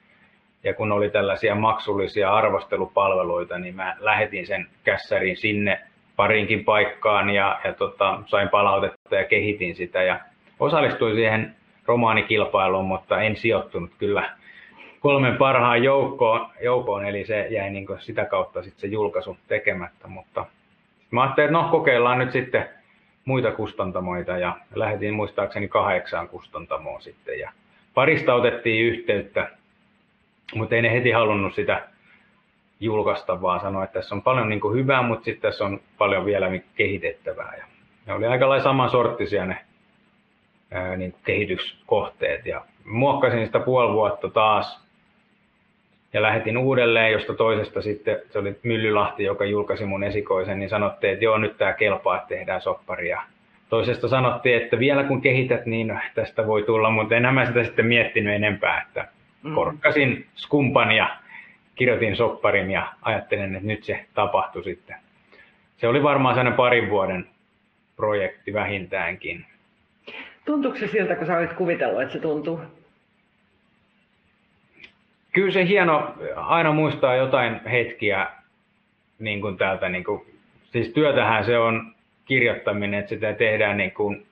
[0.66, 5.81] ja kun oli tällaisia maksullisia arvostelupalveluita, niin mä lähetin sen kässärin sinne
[6.16, 10.02] parinkin paikkaan ja, ja tota, sain palautetta ja kehitin sitä.
[10.02, 10.20] Ja
[10.61, 14.31] osallistuin siihen romaanikilpailuun, mutta en sijoittunut kyllä
[15.00, 17.07] kolmen parhaan joukkoon, joukkoon.
[17.07, 20.46] Eli se jäi niin sitä kautta sitten se julkaisu tekemättä, mutta
[21.11, 22.68] mä ajattelin, että no kokeillaan nyt sitten
[23.24, 24.38] muita kustantamoita.
[24.38, 27.38] Ja lähetin muistaakseni kahdeksaan kustantamoon sitten.
[27.38, 27.52] Ja
[27.94, 29.50] parista otettiin yhteyttä,
[30.55, 31.89] mutta ei ne heti halunnut sitä
[32.81, 36.51] julkaista, vaan sanoi, että tässä on paljon niin hyvää, mutta sitten tässä on paljon vielä
[36.77, 37.55] kehitettävää.
[37.59, 37.65] Ja
[38.07, 39.59] ne oli aika lailla samansorttisia ne
[40.71, 42.47] ää, niin kehityskohteet.
[42.47, 44.87] Ja muokkasin sitä puoli vuotta taas
[46.13, 51.13] ja lähetin uudelleen, josta toisesta sitten, se oli Myllylahti, joka julkaisi mun esikoisen, niin sanottiin,
[51.13, 53.23] että joo, nyt tämä kelpaa, että tehdään sopparia.
[53.69, 57.87] Toisesta sanottiin, että vielä kun kehität, niin tästä voi tulla, mutta enhän mä sitä sitten
[57.87, 59.15] miettinyt enempää, että.
[59.55, 61.16] Korkkasin skumpan ja
[61.75, 64.96] kirjoitin sopparin ja ajattelin, että nyt se tapahtui sitten.
[65.77, 67.29] Se oli varmaan sellainen parin vuoden
[67.96, 69.46] projekti vähintäänkin.
[70.44, 72.61] Tuntuuko se siltä, kun sä olit kuvitellut, että se tuntuu?
[75.33, 78.27] Kyllä se hieno aina muistaa jotain hetkiä
[79.18, 80.27] niin kuin täältä, niin kuin,
[80.72, 81.94] siis työtähän se on
[82.25, 84.27] kirjoittaminen, että sitä tehdään niin kuin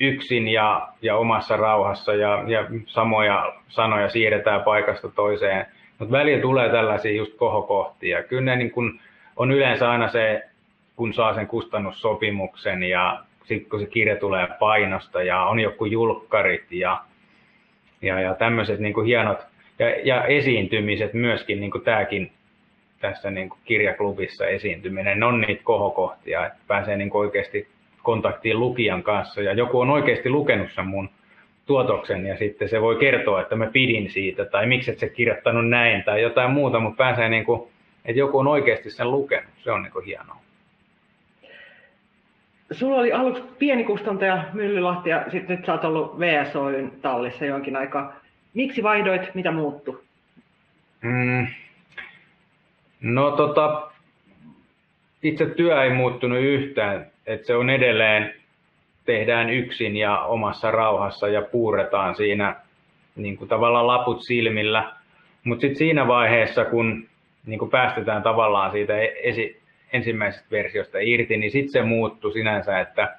[0.00, 5.66] yksin ja, ja omassa rauhassa ja, ja samoja sanoja siirretään paikasta toiseen.
[5.98, 8.22] Mutta välillä tulee tällaisia just kohokohtia.
[8.22, 9.00] Kyllä ne niin kun
[9.36, 10.42] on yleensä aina se,
[10.96, 16.72] kun saa sen kustannussopimuksen ja sitten kun se kirja tulee painosta ja on joku julkkarit
[16.72, 17.04] ja,
[18.02, 19.38] ja, ja tämmöiset niin hienot
[19.78, 22.32] ja, ja esiintymiset myöskin, niin tämäkin
[23.00, 27.68] tässä niin kirjaklubissa esiintyminen, on niitä kohokohtia, että pääsee niin oikeasti
[28.04, 31.10] kontaktiin lukijan kanssa ja joku on oikeasti lukenut sen mun
[31.66, 35.68] tuotoksen ja sitten se voi kertoa, että mä pidin siitä tai miksi et se kirjoittanut
[35.68, 37.68] näin tai jotain muuta, mutta pääsee niin kuin,
[38.04, 39.50] että joku on oikeasti sen lukenut.
[39.64, 40.36] Se on niin kuin hienoa.
[42.70, 47.76] Sulla oli aluksi pieni kustantaja Myllylahti ja sitten nyt sä oot ollut VSOyn tallissa jonkin
[47.76, 48.14] aikaa.
[48.54, 50.02] Miksi vaihdoit, mitä muuttui?
[51.02, 51.46] Mm.
[53.00, 53.90] No tota,
[55.22, 58.34] itse työ ei muuttunut yhtään, että se on edelleen,
[59.04, 62.56] tehdään yksin ja omassa rauhassa ja puuretaan siinä
[63.16, 64.92] niin kuin tavallaan laput silmillä.
[65.44, 67.08] Mutta sitten siinä vaiheessa, kun
[67.46, 69.60] niin kuin päästetään tavallaan siitä esi-
[69.92, 73.16] ensimmäisestä versiosta irti, niin sitten se muuttui sinänsä, että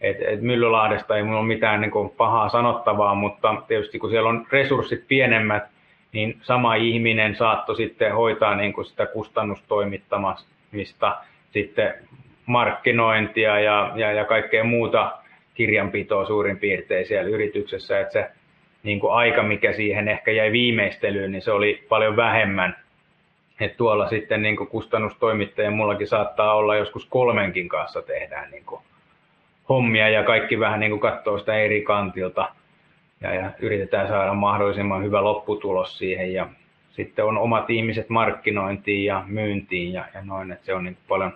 [0.00, 4.28] et, et Myllylahdesta ei mulla ole mitään niin kuin pahaa sanottavaa, mutta tietysti kun siellä
[4.28, 5.62] on resurssit pienemmät,
[6.12, 11.16] niin sama ihminen saattoi sitten hoitaa niin kuin sitä kustannustoimittamista,
[11.50, 11.94] sitten
[12.46, 15.12] markkinointia ja, ja, ja kaikkea muuta
[15.54, 18.30] kirjanpitoa suurin piirtein siellä yrityksessä, että se
[18.82, 22.76] niin kuin aika, mikä siihen ehkä jäi viimeistelyyn, niin se oli paljon vähemmän.
[23.60, 28.80] Et tuolla sitten niin kuin kustannustoimittaja mullakin saattaa olla joskus kolmenkin kanssa tehdään niin kuin
[29.68, 32.48] hommia ja kaikki vähän niin kuin katsoo sitä eri kantilta.
[33.20, 36.32] Ja, ja yritetään saada mahdollisimman hyvä lopputulos siihen.
[36.32, 36.48] Ja
[36.90, 41.32] sitten on omat ihmiset markkinointiin ja myyntiin ja, ja noin, että se on niin paljon,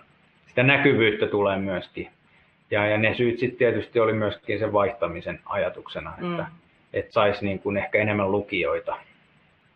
[0.51, 2.09] sitä näkyvyyttä tulee myöskin.
[2.71, 6.45] Ja, ja ne syyt sitten tietysti oli myöskin sen vaihtamisen ajatuksena, että, mm.
[6.93, 8.97] että saisi niin kuin ehkä enemmän lukijoita.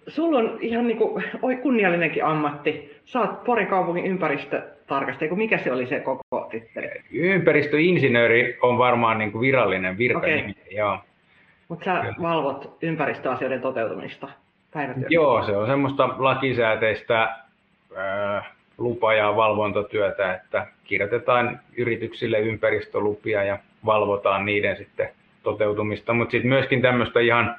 [0.08, 3.00] Sulla on ihan niin kuin, oi kunniallinenkin ammatti.
[3.16, 5.36] Oot Porin kaupungin ympäristötarkastaja.
[5.36, 6.88] Mikä se oli se koko titteli?
[7.12, 10.56] Ympäristöinsinööri on varmaan niin kuin virallinen virkanimi.
[10.74, 10.98] Okay.
[11.68, 14.28] Mutta sä valvot ympäristöasioiden toteutumista
[14.74, 15.08] päivätyössä.
[15.10, 17.36] Joo, se on semmoista lakisääteistä
[17.96, 25.10] ää, lupa- ja valvontatyötä, että kirjoitetaan yrityksille ympäristölupia ja valvotaan niiden sitten
[25.44, 27.56] toteutumista, mutta sitten myöskin tämmöistä ihan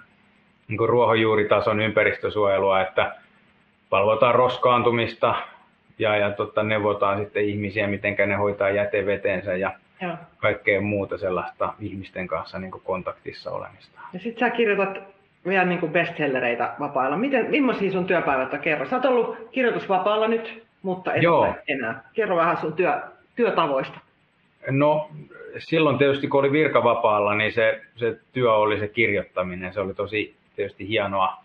[0.68, 3.16] niin kuin ruohonjuuritason ympäristösuojelua, että
[3.90, 5.34] valvotaan roskaantumista
[5.98, 10.16] ja, ja tota, neuvotaan sitten ihmisiä, miten ne hoitaa jätevetensä ja Joo.
[10.38, 14.00] kaikkea muuta sellaista ihmisten kanssa niin kontaktissa olemista.
[14.12, 14.98] Ja sitten sä kirjoitat
[15.46, 17.16] vielä niin bestsellereitä vapailla.
[17.16, 18.60] Miten, millaisia sun työpäivät on?
[18.60, 18.86] Kerro.
[18.86, 21.40] Sä oot ollut kirjoitusvapaalla nyt, mutta et Joo.
[21.40, 22.02] ole enää.
[22.12, 23.00] Kerro vähän sun työ,
[23.36, 23.98] työtavoista.
[24.70, 25.10] No
[25.58, 29.72] silloin tietysti kun oli virkavapaalla, niin se, se työ oli se kirjoittaminen.
[29.72, 31.36] Se oli tosi tietysti hienoa,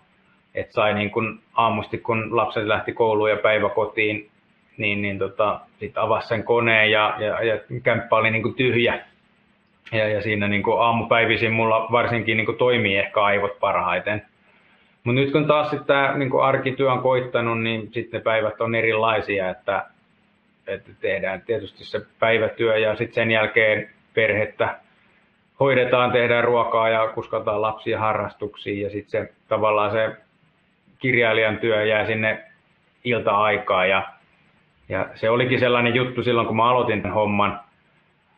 [0.55, 4.29] että sai niin kun aamusti, kun lapset lähti kouluun ja päiväkotiin,
[4.77, 9.05] niin, niin tota, sitten avasi sen koneen ja, ja, ja kämppä oli niin kuin tyhjä.
[9.91, 14.25] Ja, ja siinä niin kuin aamupäivisin mulla varsinkin niin kuin toimii ehkä aivot parhaiten.
[15.03, 18.75] Mutta nyt kun taas sitten tämä niin arkityö on koittanut, niin sitten ne päivät on
[18.75, 19.85] erilaisia, että,
[20.67, 24.79] että tehdään tietysti se päivätyö ja sitten sen jälkeen perhettä
[25.59, 30.15] hoidetaan, tehdään ruokaa ja kuskataan lapsia harrastuksiin ja sitten se tavallaan se
[30.99, 32.43] kirjailijan työ jää sinne
[33.03, 34.03] ilta-aikaan ja,
[34.89, 37.59] ja se olikin sellainen juttu silloin, kun mä aloitin tämän homman,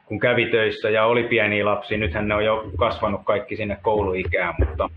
[0.06, 4.56] kun kävi töissä ja oli pieniä lapsia, nythän ne on jo kasvanut kaikki sinne kouluikään,
[4.60, 4.90] mutta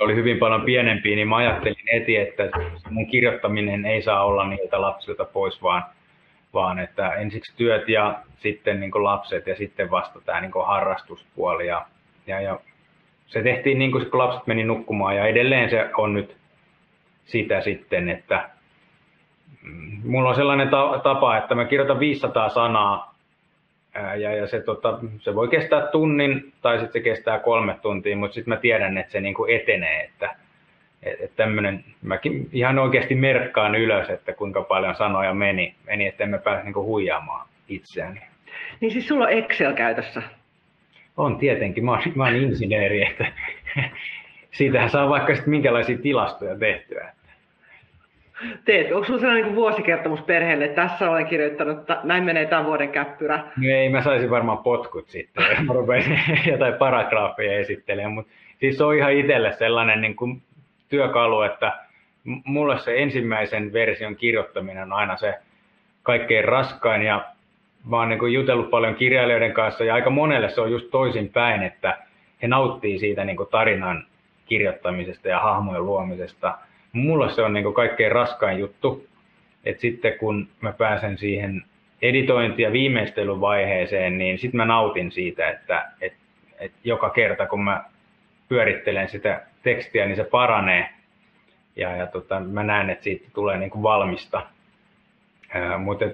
[0.00, 2.42] oli hyvin paljon pienempiä, niin mä ajattelin heti, että
[2.90, 5.82] mun kirjoittaminen ei saa olla niiltä lapsilta pois, vaan,
[6.54, 11.66] vaan että ensiksi työt ja sitten niin lapset ja sitten vasta tämä niin harrastuspuoli.
[11.66, 11.86] Ja,
[12.26, 12.60] ja, ja
[13.26, 16.36] se tehtiin niin kuin kun lapset meni nukkumaan ja edelleen se on nyt
[17.24, 18.50] sitä sitten, että
[19.62, 20.68] mm, mulla on sellainen
[21.02, 23.15] tapa, että mä kirjoitan 500 sanaa
[24.16, 28.34] ja, ja se, tota, se voi kestää tunnin tai sitten se kestää kolme tuntia, mutta
[28.34, 30.36] sitten mä tiedän, että se niinku etenee, että
[31.02, 36.24] et, et tämmönen, mäkin ihan oikeasti merkkaan ylös, että kuinka paljon sanoja meni, meni että
[36.24, 38.20] en mä pääse niinku huijaamaan itseäni.
[38.80, 40.22] Niin siis sulla on Excel käytössä?
[41.16, 43.32] On tietenkin, mä oon, mä oon insinööri, että
[44.56, 47.12] siitähän saa vaikka sitten minkälaisia tilastoja tehtyä
[48.64, 48.92] teet?
[48.92, 52.88] Onko sinulla sellainen niin vuosikertomus perheelle, että tässä olen kirjoittanut, että näin menee tämän vuoden
[52.88, 53.36] käppyrä?
[53.36, 56.20] No ei, mä saisin varmaan potkut sitten, mä rupesin
[56.50, 60.42] jotain paragraafia esittelemään, mutta siis se on ihan itselle sellainen niin kuin
[60.88, 61.72] työkalu, että
[62.44, 65.34] mulle se ensimmäisen version kirjoittaminen on aina se
[66.02, 67.24] kaikkein raskain ja
[67.90, 71.62] mä oon niin jutellut paljon kirjailijoiden kanssa ja aika monelle se on just toisin päin,
[71.62, 71.98] että
[72.42, 74.06] he nauttii siitä niin kuin tarinan
[74.46, 76.54] kirjoittamisesta ja hahmojen luomisesta–
[76.96, 79.06] mulla se on niin kaikkein raskain juttu,
[79.64, 81.62] että sitten kun mä pääsen siihen
[82.02, 86.18] editointi- ja viimeistelyvaiheeseen, niin sitten mä nautin siitä, että, että,
[86.58, 87.84] että joka kerta kun mä
[88.48, 90.88] pyörittelen sitä tekstiä, niin se paranee.
[91.76, 94.46] Ja, ja tota, mä näen, että siitä tulee niin kuin valmista.
[95.78, 96.04] Mutta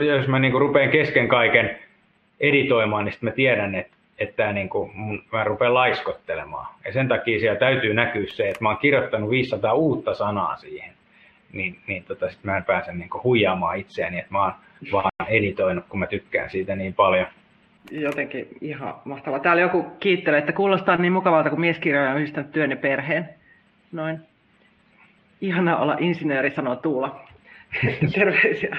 [0.00, 1.78] jos mä niin rupean kesken kaiken
[2.40, 6.66] editoimaan, niin sitten mä tiedän, että että niin kuin mun, mä rupean laiskottelemaan.
[6.84, 10.92] Ja sen takia siellä täytyy näkyä se, että mä oon kirjoittanut 500 uutta sanaa siihen.
[11.52, 14.52] Niin, niin tota, sit mä en pääse niin kuin huijaamaan itseäni, että mä oon
[14.92, 17.26] vaan editoinut, kun mä tykkään siitä niin paljon.
[17.90, 19.38] Jotenkin ihan mahtavaa.
[19.38, 23.28] Täällä joku kiittelee, että kuulostaa niin mukavalta, kun mieskirjoja on yhdistänyt työn ja perheen.
[23.92, 24.20] Noin.
[25.40, 27.24] Ihana olla insinööri, sanoo Tuula.
[28.14, 28.76] Terveisiä.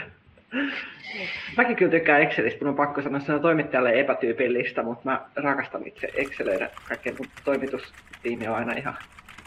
[1.57, 5.87] Mäkin kyllä tykkään Excelistä, mun on pakko sanoa, se on toimittajalle epätyypillistä, mutta mä rakastan
[5.87, 6.69] itse Excelöidä.
[6.87, 8.95] Kaikkien mun toimitustiimi on aina ihan,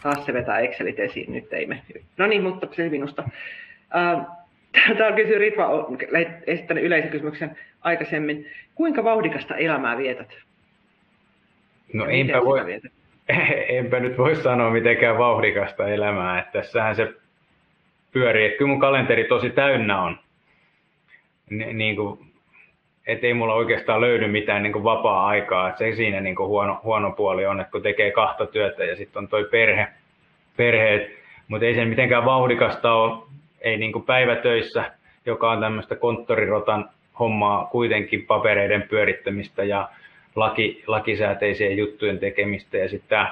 [0.03, 1.83] taas se vetää Excelit esiin, nyt ei me.
[2.17, 3.29] No niin, mutta se minusta.
[4.99, 5.99] Täällä kysyy Ritva, on
[6.47, 8.47] esittänyt yleisen kysymyksen aikaisemmin.
[8.75, 10.39] Kuinka vauhdikasta elämää vietät?
[11.93, 12.61] No enpä, voi,
[13.69, 16.39] enpä nyt voi sanoa mitenkään vauhdikasta elämää.
[16.39, 17.13] Että tässähän se
[18.13, 18.47] pyörii.
[18.47, 20.19] Että kyllä mun kalenteri tosi täynnä on
[21.51, 22.19] niin kuin,
[23.07, 25.69] et ei mulla oikeastaan löydy mitään niin kuin vapaa-aikaa.
[25.69, 28.97] Et se siinä niin kuin huono, huono puoli on, että kun tekee kahta työtä ja
[28.97, 29.89] sitten on toi perhe,
[30.57, 31.11] perheet,
[31.49, 33.23] mutta ei se mitenkään vauhdikasta ole,
[33.61, 34.93] ei niin kuin päivätöissä,
[35.27, 39.89] joka on tämmöistä konttorirotan hommaa, kuitenkin papereiden pyörittämistä ja
[40.37, 42.77] laki, lakisääteisien juttujen tekemistä.
[42.77, 43.27] Ja sitten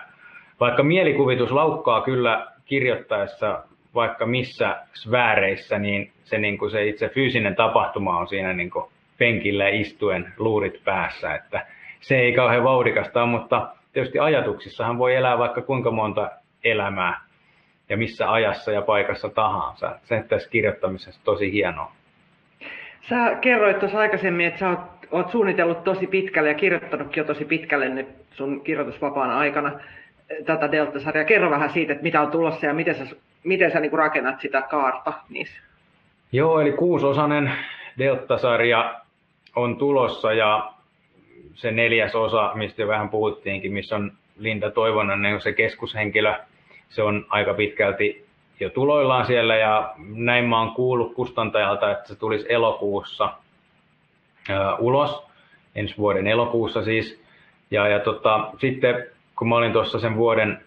[0.61, 3.63] vaikka mielikuvitus laukkaa kyllä kirjoittaessa
[3.95, 8.85] vaikka missä sfääreissä, niin se, niin kuin se itse fyysinen tapahtuma on siinä niin kuin
[9.19, 11.67] penkillä istuen luurit päässä, että
[12.01, 16.31] se ei kauhean vauhdikasta ole, mutta tietysti ajatuksissahan voi elää vaikka kuinka monta
[16.65, 17.21] elämää
[17.89, 19.99] ja missä ajassa ja paikassa tahansa.
[20.05, 21.93] Se tässä kirjoittamisessa tosi hienoa.
[23.09, 24.81] Sä kerroit tuossa aikaisemmin, että sä oot,
[25.11, 29.81] oot suunnitellut tosi pitkälle ja kirjoittanutkin jo tosi pitkälle nyt sun kirjoitusvapaan aikana
[30.47, 31.25] tätä Delta-sarjaa.
[31.25, 34.63] Kerro vähän siitä, että mitä on tulossa ja miten sä miten sä niin rakennat sitä
[34.63, 35.61] kaarta niissä?
[36.33, 37.53] Joo, eli kuusosainen
[37.99, 39.01] Delta-sarja
[39.57, 40.73] on tulossa ja
[41.55, 46.35] se neljäs osa, mistä jo vähän puhuttiinkin, missä on Linda Toivonen, se keskushenkilö,
[46.89, 48.27] se on aika pitkälti
[48.61, 53.33] jo tuloillaan siellä ja näin mä oon kuullut kustantajalta, että se tulisi elokuussa
[54.49, 55.27] ää, ulos,
[55.75, 57.23] ensi vuoden elokuussa siis.
[57.71, 59.07] Ja, ja tota, sitten
[59.39, 60.65] kun mä olin tuossa sen vuoden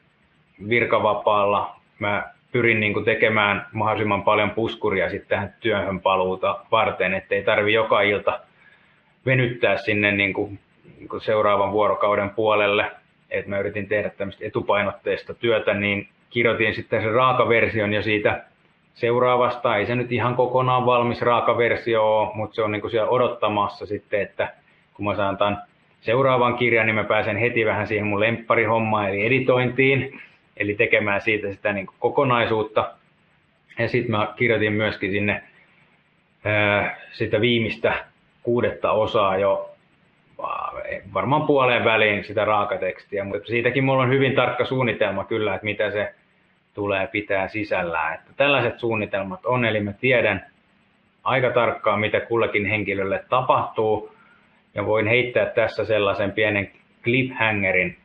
[0.69, 7.43] virkavapaalla, mä pyrin niin kuin tekemään mahdollisimman paljon puskuria sitten tähän työhön paluuta varten, ettei
[7.43, 8.39] tarvi joka ilta
[9.25, 10.59] venyttää sinne niin kuin,
[10.97, 12.91] niin kuin seuraavan vuorokauden puolelle.
[13.29, 18.43] Et mä yritin tehdä tämmöistä etupainotteista työtä, niin kirjoitin sitten sen raakaversion jo siitä
[18.93, 19.77] seuraavasta.
[19.77, 23.85] Ei se nyt ihan kokonaan valmis raakaversio ole, mutta se on niin kuin siellä odottamassa
[23.85, 24.53] sitten, että
[24.93, 25.57] kun mä saan tämän
[26.01, 30.21] seuraavan kirjan, niin mä pääsen heti vähän siihen mun lempparihommaan, eli editointiin
[30.59, 32.91] eli tekemään siitä sitä niin kuin kokonaisuutta.
[33.79, 35.43] Ja sitten mä kirjoitin myöskin sinne
[36.45, 38.05] ää, sitä viimeistä
[38.43, 39.73] kuudetta osaa jo
[41.13, 45.91] varmaan puoleen väliin sitä raakatekstiä, mutta siitäkin mulla on hyvin tarkka suunnitelma kyllä, että mitä
[45.91, 46.13] se
[46.73, 48.13] tulee pitää sisällään.
[48.13, 50.45] Että tällaiset suunnitelmat on, eli mä tiedän
[51.23, 54.15] aika tarkkaan, mitä kullekin henkilölle tapahtuu,
[54.75, 56.71] ja voin heittää tässä sellaisen pienen
[57.03, 57.97] cliffhangerin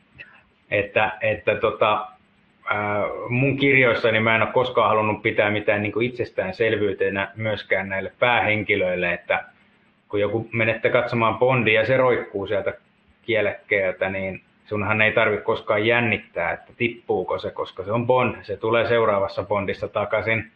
[0.72, 2.06] että, että tota,
[3.28, 9.12] mun kirjoissani mä en ole koskaan halunnut pitää mitään niin kuin itsestäänselvyytenä myöskään näille päähenkilöille,
[9.12, 9.44] että
[10.08, 12.74] kun joku menette katsomaan Bondia ja se roikkuu sieltä
[13.22, 18.56] kielekkeeltä, niin sunhan ei tarvitse koskaan jännittää, että tippuuko se, koska se on Bond, se
[18.56, 20.50] tulee seuraavassa Bondissa takaisin.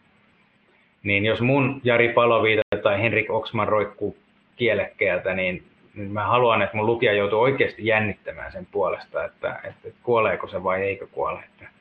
[1.03, 4.17] Niin jos mun Jari Paloviita tai Henrik Oxman roikkuu
[4.55, 5.63] kielekkeeltä, niin,
[5.95, 10.47] niin mä haluan, että mun lukija joutuu oikeasti jännittämään sen puolesta, että, että, että kuoleeko
[10.47, 11.39] se vai eikö kuole.
[11.39, 11.76] Että,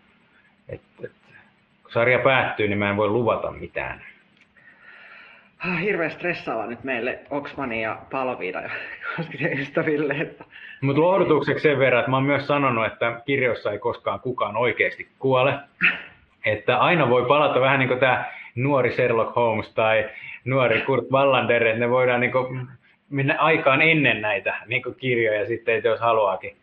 [0.69, 1.35] että, että,
[1.83, 4.03] kun sarja päättyy, niin mä en voi luvata mitään.
[5.59, 8.71] Ah, hirveän stressaava nyt meille Oksmani ja Paloviida ja
[9.17, 10.15] Koskisen ystäville.
[10.15, 10.45] Että...
[10.81, 15.09] Mutta lohdutukseksi sen verran, että mä oon myös sanonut, että kirjoissa ei koskaan kukaan oikeasti
[15.19, 15.55] kuole.
[16.45, 20.11] Että aina voi palata vähän niin kuin tämä nuori Sherlock Holmes tai
[20.45, 22.69] nuori Kurt Wallander, että ne voidaan niin kuin
[23.11, 26.57] mennä aikaan ennen näitä niin kuin kirjoja sitten, jos haluaakin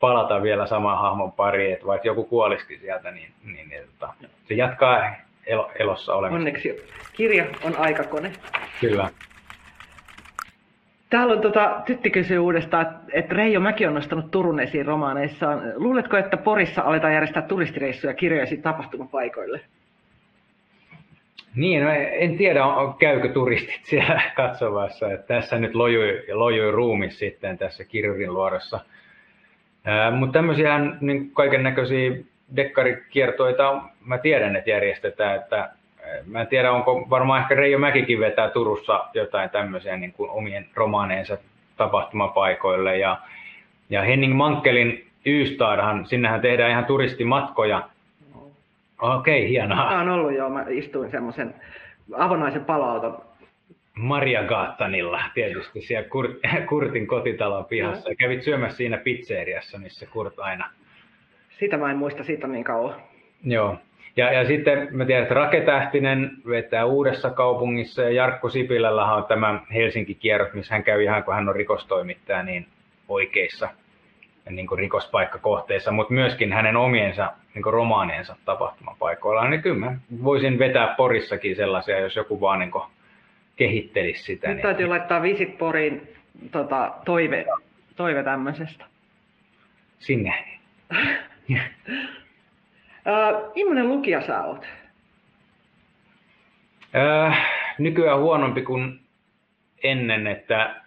[0.00, 4.14] palata vielä saman hahmon pariin, että vaikka joku kuolisikin sieltä, niin, niin, niin tota,
[4.48, 5.14] se jatkaa
[5.46, 6.38] elo, elossa olemista.
[6.38, 8.32] Onneksi kirja on aikakone.
[8.80, 9.08] Kyllä.
[11.10, 15.72] Täällä on tota, tytti kysyy uudestaan, että Reijo Mäki on nostanut Turun esiin romaaneissaan.
[15.74, 19.60] Luuletko, että Porissa aletaan järjestää turistireissuja kirjoisi tapahtumapaikoille?
[21.54, 22.60] Niin, no en tiedä,
[22.98, 25.12] käykö turistit siellä katsomassa.
[25.12, 28.80] Että tässä nyt lojui, lojui ruumi sitten tässä kirjurin luodossa.
[30.10, 32.10] Mutta tämmöisiä niin kaiken näköisiä
[32.56, 35.36] dekkarikiertoita mä tiedän, että järjestetään.
[35.36, 35.70] Että
[36.26, 40.66] mä en tiedä, onko varmaan ehkä Reijo Mäkikin vetää Turussa jotain tämmöisiä niin kuin omien
[40.74, 41.38] romaaneensa
[41.76, 42.98] tapahtumapaikoille.
[42.98, 43.18] Ja,
[43.90, 47.88] ja Henning Mankelin Ystadhan, sinnehän tehdään ihan turistimatkoja.
[49.00, 49.88] Okei, okay, hienoa.
[49.88, 51.54] Tämä on ollut jo, mä istuin semmoisen
[52.18, 53.22] avonaisen paloauton
[53.94, 56.30] Maria Gaattanilla tietysti siellä Kurt,
[56.68, 58.10] Kurtin kotitalon pihassa.
[58.10, 60.70] Ja kävit syömässä siinä pizzeriassa, missä Kurt aina.
[61.58, 62.94] Sitä mä en muista, siitä on niin kauan.
[63.44, 63.76] Joo.
[64.16, 69.60] Ja, ja sitten mä tiedän, että Raketähtinen vetää uudessa kaupungissa ja Jarkko Sipilällä on tämä
[69.74, 72.66] Helsinki-kierros, missä hän käy ihan kun hän on rikostoimittaja niin
[73.08, 73.68] oikeissa
[74.50, 79.48] niin kuin rikospaikkakohteissa, mutta myöskin hänen omiensa niin kuin romaaneensa tapahtumapaikoilla.
[79.48, 82.84] Niin kyllä mä voisin vetää Porissakin sellaisia, jos joku vaan niin kuin
[83.60, 84.48] kehittelisi sitä.
[84.48, 84.62] Nyt niin...
[84.62, 86.08] täytyy laittaa Visit Poriin
[86.50, 87.46] tota, toive,
[87.96, 88.84] toive tämmöisestä.
[89.98, 90.34] Sinne.
[93.00, 94.66] Uh, millainen lukija sä oot?
[96.94, 97.34] Uh,
[97.78, 99.00] nykyään huonompi kuin
[99.82, 100.82] ennen, että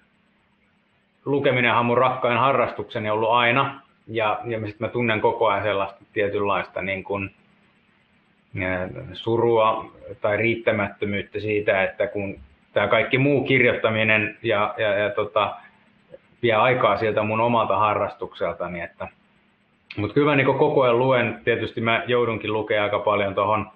[1.26, 3.82] lukeminen on mun rakkain harrastukseni ollut aina.
[4.07, 7.36] Ja, ja sitten mä tunnen koko ajan sellaista tietynlaista niin kuin,
[9.13, 12.39] surua tai riittämättömyyttä siitä, että kun
[12.74, 15.55] tämä kaikki muu kirjoittaminen ja, ja, ja tota,
[16.41, 19.07] vie aikaa sieltä mun omalta harrastukseltani, että.
[19.97, 23.71] Mutta kyllä mä niin koko ajan luen, tietysti mä joudunkin lukemaan aika paljon tuohon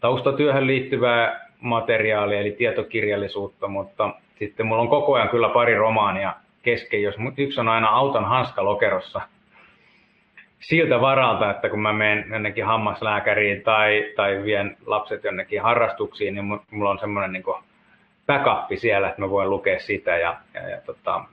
[0.00, 7.02] taustatyöhön liittyvää materiaalia, eli tietokirjallisuutta, mutta sitten mulla on koko ajan kyllä pari romaania kesken,
[7.02, 9.20] jos yksi on aina auton hanska lokerossa.
[10.60, 16.44] Siltä varalta, että kun mä menen jonnekin hammaslääkäriin tai, tai vien lapset jonnekin harrastuksiin, niin
[16.70, 17.42] mulla on semmoinen niin
[18.26, 21.24] backup siellä, että mä voin lukea sitä ja, ja, ja tota,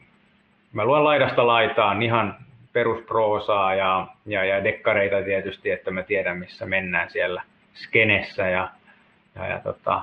[0.73, 2.35] mä luen laidasta laitaan ihan
[2.73, 8.71] perusproosaa ja, ja, ja dekkareita tietysti, että me tiedän missä mennään siellä skenessä ja,
[9.35, 10.01] ja, ja tota,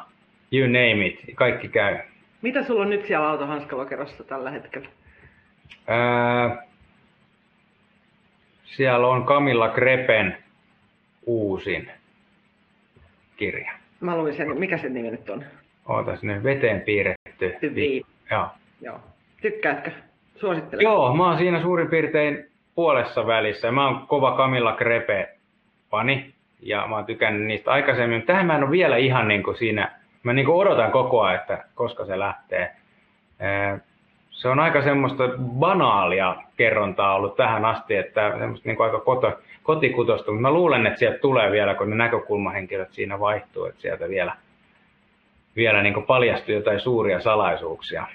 [0.52, 1.98] you name it, kaikki käy.
[2.42, 4.88] Mitä sulla on nyt siellä autohanskalokerossa tällä hetkellä?
[5.86, 6.62] Ää,
[8.64, 10.36] siellä on Camilla Krepen
[11.26, 11.90] uusin
[13.36, 13.72] kirja.
[14.00, 15.44] Mä luin sen, mikä sen nimi nyt on?
[15.88, 17.56] Ootas nyt, veteen piirretty.
[17.74, 18.46] Vi- Joo.
[18.80, 18.98] Joo.
[19.42, 19.90] Tykkäätkö?
[20.36, 20.82] Suosittelen.
[20.82, 23.72] Joo, mä oon siinä suurin piirtein puolessa välissä.
[23.72, 25.28] Mä oon kova Camilla Crepe
[25.90, 28.22] fani ja mä oon tykännyt niistä aikaisemmin.
[28.22, 31.40] Tähän mä en ole vielä ihan niin kuin siinä, mä niin kuin odotan koko ajan,
[31.40, 32.72] että koska se lähtee.
[34.30, 35.24] Se on aika semmoista
[35.58, 40.86] banaalia kerrontaa ollut tähän asti, että semmoista niin kuin aika koto, kotikutosta, mutta mä luulen,
[40.86, 44.32] että sieltä tulee vielä, kun ne näkökulmahenkilöt siinä vaihtuu, että sieltä vielä,
[45.56, 48.06] vielä niin kuin paljastuu jotain suuria salaisuuksia.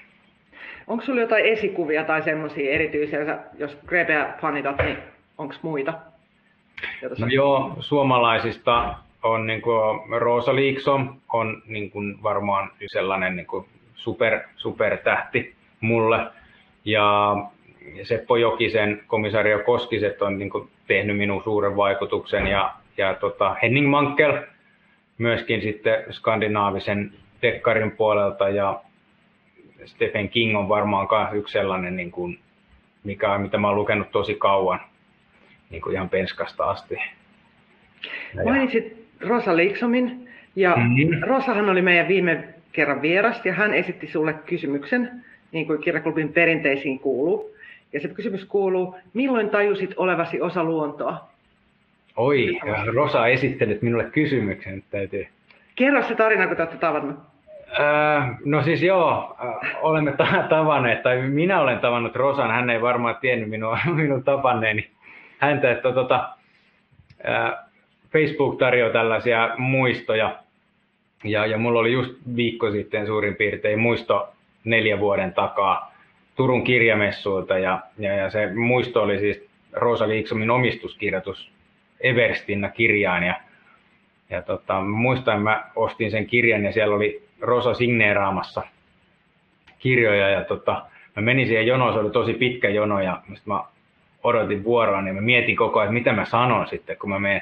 [0.87, 4.97] Onko sulla jotain esikuvia tai semmoisia erityisiä, jos Grebeä fanitat, niin
[5.37, 5.93] onko muita?
[7.19, 13.65] No joo, suomalaisista on niin kuin Rosa Liiksom on niin kuin varmaan sellainen niin kuin
[13.95, 16.19] super, supertähti mulle.
[16.85, 17.35] Ja
[18.03, 23.89] Seppo Jokisen, komisario Koskiset on niin kuin tehnyt minun suuren vaikutuksen ja, ja tota Henning
[23.89, 24.43] Mankel
[25.17, 27.13] myöskin sitten skandinaavisen
[27.45, 28.81] dekkarin puolelta ja
[29.85, 32.39] Stephen King on varmaan yksi sellainen, niin kuin,
[33.03, 34.79] mikä, mitä mä oon lukenut tosi kauan.
[35.69, 36.95] niin kuin ihan penskasta asti.
[38.35, 41.21] Ja Mainitsit Rosa Liksomin, ja mm-hmm.
[41.27, 45.11] Rosahan oli meidän viime kerran vieras, ja hän esitti sulle kysymyksen,
[45.51, 47.55] niin kuin kirjaklubin perinteisiin kuuluu.
[47.93, 51.29] Ja se kysymys kuuluu, milloin tajusit olevasi osa luontoa?
[52.15, 52.59] Oi,
[52.93, 55.27] Rosa esittelet minulle kysymyksen, täytyy.
[55.75, 57.19] Kerro se tarina, kun te olette tavannut.
[57.79, 59.37] Öö, no siis joo,
[59.81, 64.89] olemme ta- tavanneet, tai minä olen tavannut Rosan, hän ei varmaan tiennyt minua, minun tapanneeni
[65.37, 65.89] häntä, että
[67.27, 67.51] öö,
[68.13, 70.35] Facebook tarjoaa tällaisia muistoja,
[71.23, 75.95] ja, ja mulla oli just viikko sitten suurin piirtein muisto neljä vuoden takaa
[76.35, 81.51] Turun kirjamessuilta, ja, ja, ja se muisto oli siis Rosa Liiksomin omistuskirjoitus
[81.99, 83.35] Everstinna kirjaan, ja,
[84.29, 88.63] ja tota, muistan, mä ostin sen kirjan, ja siellä oli Rosa signeeraamassa
[89.79, 90.85] kirjoja, ja tota,
[91.15, 93.63] mä menin siihen jonoon, se oli tosi pitkä jono, ja mä
[94.23, 97.41] odotin vuoroa, niin mä mietin koko ajan, mitä mä sanon sitten, kun mä menen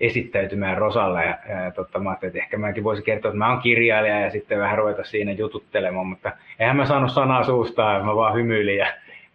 [0.00, 1.24] esittäytymään Rosalle.
[1.24, 4.30] Ja, ja tota, mä ajattelin, että ehkä mäkin voisin kertoa, että mä oon kirjailija ja
[4.30, 8.86] sitten vähän ruveta siinä jututtelemaan, mutta eihän mä saanut sanaa suustaan, mä vaan hymyilin ja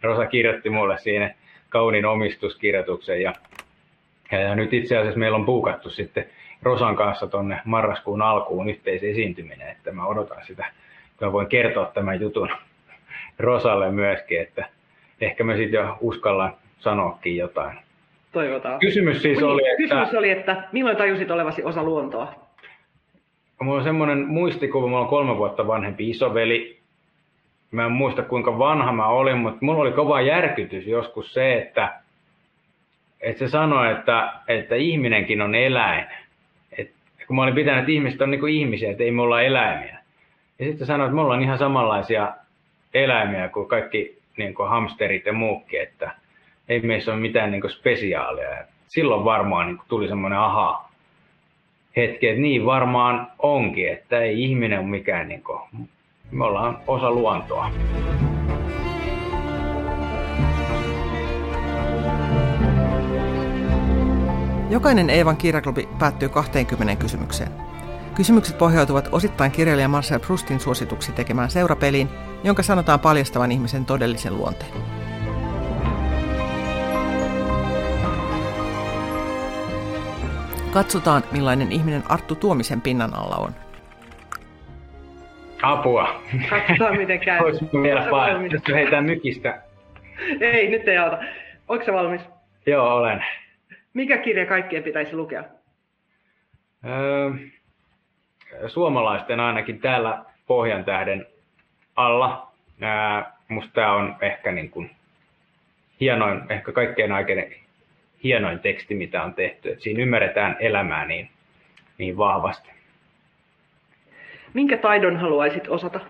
[0.02, 1.34] Rosa kirjoitti mulle siinä
[1.68, 3.32] kauniin omistuskirjoituksen ja,
[4.32, 6.26] ja nyt itse asiassa meillä on puukattu sitten
[6.62, 10.64] Rosan kanssa tuonne marraskuun alkuun yhteisesiintyminen, että mä odotan sitä,
[11.18, 12.50] kun mä voin kertoa tämän jutun
[13.38, 14.68] Rosalle myöskin, että
[15.20, 17.78] ehkä mä sitten jo uskallan sanoakin jotain.
[18.32, 18.78] Toivotaan.
[18.78, 19.76] Kysymys siis oli, että...
[19.76, 22.34] Kysymys oli, että milloin tajusit olevasi osa luontoa?
[23.60, 26.80] Mulla on semmoinen muistikuva, mulla on kolme vuotta vanhempi isoveli.
[27.70, 32.00] Mä en muista kuinka vanha mä olin, mutta mulla oli kova järkytys joskus se, että,
[33.20, 36.06] että se sanoi, että, että ihminenkin on eläin.
[37.30, 39.98] Kun mä olin pitänyt, että ihmiset on niin kuin ihmisiä, että ei me olla eläimiä.
[40.58, 42.32] Ja sitten sanoi, että mulla on ihan samanlaisia
[42.94, 46.10] eläimiä kuin kaikki niin kuin hamsterit ja muukin, että,
[46.68, 48.48] ei meissä ole mitään niin spesiaalia.
[48.48, 50.90] Ja silloin varmaan niin tuli semmoinen aha
[51.96, 55.60] hetki, että niin varmaan onkin, että ei ihminen ole mikään, niin kuin,
[56.30, 57.70] me ollaan osa luontoa.
[64.70, 67.48] Jokainen Eevan kirjaklubi päättyy 20 kysymykseen.
[68.14, 72.08] Kysymykset pohjautuvat osittain kirjailija Marcel Proustin suosituksi tekemään seurapeliin,
[72.44, 74.70] jonka sanotaan paljastavan ihmisen todellisen luonteen.
[80.72, 83.54] Katsotaan, millainen ihminen Arttu Tuomisen pinnan alla on.
[85.62, 86.20] Apua.
[86.50, 87.40] Katsotaan, miten käy.
[87.40, 89.62] Voisi vielä vaan, jos heitään mykistä.
[90.40, 91.18] Ei, nyt ei auta.
[91.68, 92.20] Oletko se valmis?
[92.66, 93.24] Joo, olen.
[93.94, 95.44] Mikä kirja kaikkien pitäisi lukea?
[96.86, 97.30] Öö,
[98.68, 101.26] suomalaisten ainakin täällä Pohjan tähden
[101.96, 102.52] alla.
[102.80, 104.90] Ää, musta tämä on ehkä niin kuin
[106.00, 107.54] hienoin, ehkä kaikkein aikeinen
[108.24, 109.72] hienoin teksti, mitä on tehty.
[109.72, 111.30] Et siinä ymmärretään elämää niin,
[111.98, 112.70] niin vahvasti.
[114.54, 116.00] Minkä taidon haluaisit osata?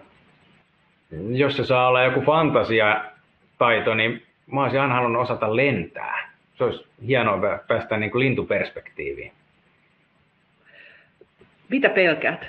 [1.33, 4.23] Jos se saa olla joku fantasiataito, niin
[4.53, 6.30] mä olisin aina halunnut osata lentää.
[6.61, 9.33] Se olisi hienoa päästä niin kuin lintuperspektiiviin.
[11.69, 12.47] Mitä pelkäät?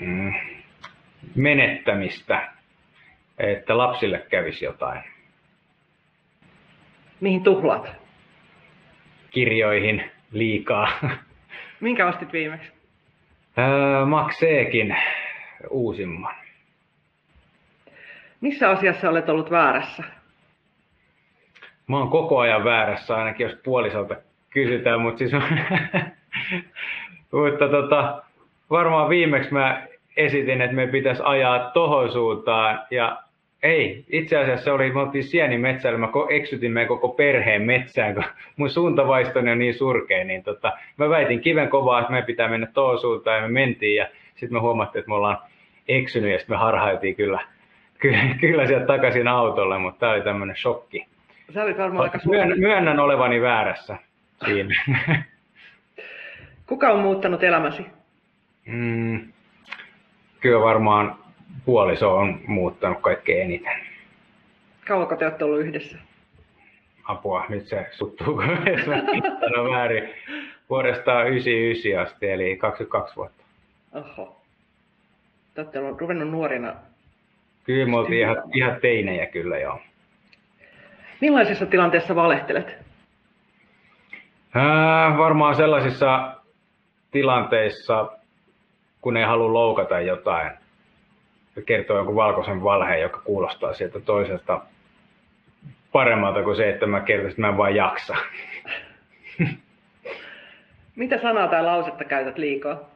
[0.00, 0.32] Mm,
[1.34, 2.48] menettämistä,
[3.38, 5.02] että lapsille kävisi jotain.
[7.20, 7.92] Mihin tuhlaat?
[9.30, 10.88] kirjoihin liikaa.
[11.80, 12.72] Minkä ostit viimeksi?
[13.58, 14.96] Öö, Makseekin
[15.68, 16.34] uusimman.
[18.40, 20.19] Missä asiassa olet ollut väärässä?
[21.90, 24.16] Mä oon koko ajan väärässä, ainakin jos puolisolta
[24.50, 25.32] kysytään, mutta siis
[27.32, 28.22] mutta tota,
[28.70, 29.86] varmaan viimeksi mä
[30.16, 33.22] esitin, että me pitäisi ajaa tohon suuntaan ja
[33.62, 38.24] ei, itse asiassa se oli, me oltiin sienimetsällä, mä eksytin meidän koko perheen metsään, kun
[38.56, 42.66] mun suuntavaistoni on niin surkea, niin tota, mä väitin kiven kovaa, että meidän pitää mennä
[42.66, 45.38] tuohon suuntaan ja me mentiin ja sitten me huomattiin, että me ollaan
[45.88, 47.40] eksynyt ja sitten me harhailtiin kyllä,
[47.98, 51.09] kyllä, kyllä sieltä takaisin autolle, mutta tämä oli tämmöinen shokki.
[51.54, 53.96] Sä olit varmaan aika Myönnän, myönnän olevani väärässä
[54.44, 54.74] siinä.
[56.66, 57.86] Kuka on muuttanut elämäsi?
[58.66, 59.32] Mm,
[60.40, 61.18] kyllä varmaan
[61.64, 63.80] puoliso on muuttanut kaikkein eniten.
[64.88, 65.98] Kauanko te olette ollut yhdessä?
[67.04, 68.42] Apua, nyt se suttuu,
[68.76, 69.02] jos mä
[69.70, 70.08] väärin.
[70.70, 73.44] Vuodesta 99 asti, eli 22 vuotta.
[73.92, 74.40] Oho.
[75.54, 76.74] Te olette ruvennut nuorina.
[77.64, 79.80] Kyllä me oltiin ihan, ihan teinejä kyllä joo.
[81.20, 82.76] Millaisessa tilanteessa valehtelet?
[84.54, 86.34] Ää, varmaan sellaisissa
[87.10, 88.12] tilanteissa,
[89.00, 90.50] kun ei halua loukata jotain
[91.66, 94.60] kertoo jonkun valkoisen valheen, joka kuulostaa sieltä toisesta
[95.92, 98.16] paremmalta kuin se, että mä kertoisin, että mä en vaan jaksa.
[100.96, 102.90] Mitä sanaa tai lausetta käytät liikaa?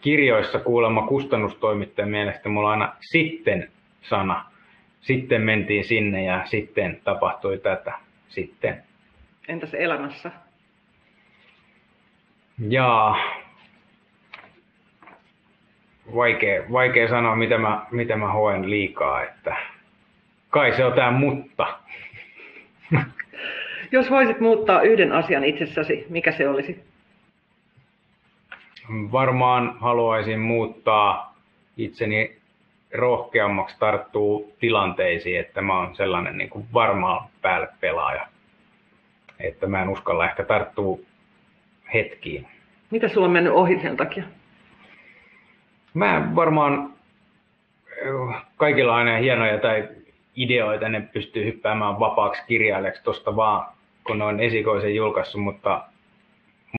[0.00, 3.70] kirjoissa kuulemma kustannustoimittajan mielestä mulla on aina sitten
[4.02, 4.49] sana.
[5.00, 7.92] Sitten mentiin sinne ja sitten tapahtui tätä.
[8.28, 8.82] Sitten.
[9.48, 10.30] Entäs elämässä?
[12.68, 13.16] Jaa.
[16.14, 19.56] Vaikea, vaikea sanoa, mitä mä, mitä mä hoen liikaa, että
[20.50, 21.78] kai se on tää mutta.
[23.92, 26.84] Jos voisit muuttaa yhden asian itsessäsi, mikä se olisi?
[29.12, 31.36] Varmaan haluaisin muuttaa
[31.76, 32.39] itseni
[32.94, 38.26] rohkeammaksi tarttuu tilanteisiin, että mä oon sellainen niin kuin varmaan päälle pelaaja.
[39.40, 40.98] Että mä en uskalla ehkä tarttua
[41.94, 42.46] hetkiin.
[42.90, 44.24] Mitä sulla on mennyt ohi sen takia?
[45.94, 46.92] Mä varmaan
[48.56, 49.88] kaikilla on aina hienoja tai
[50.36, 53.66] ideoita, ne pystyy hyppäämään vapaaksi kirjailijaksi tuosta vaan,
[54.04, 55.84] kun ne on esikoisen julkaissut, mutta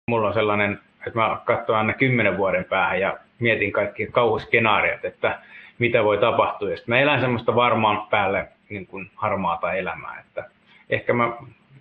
[0.08, 5.40] mulla on sellainen, että mä katson aina kymmenen vuoden päähän ja mietin kaikki kauhuskenaariot, että
[5.82, 6.70] mitä voi tapahtua.
[6.70, 10.50] Ja mä elän semmoista varmaan päälle niin kuin harmaata elämää, että
[10.90, 11.34] ehkä mä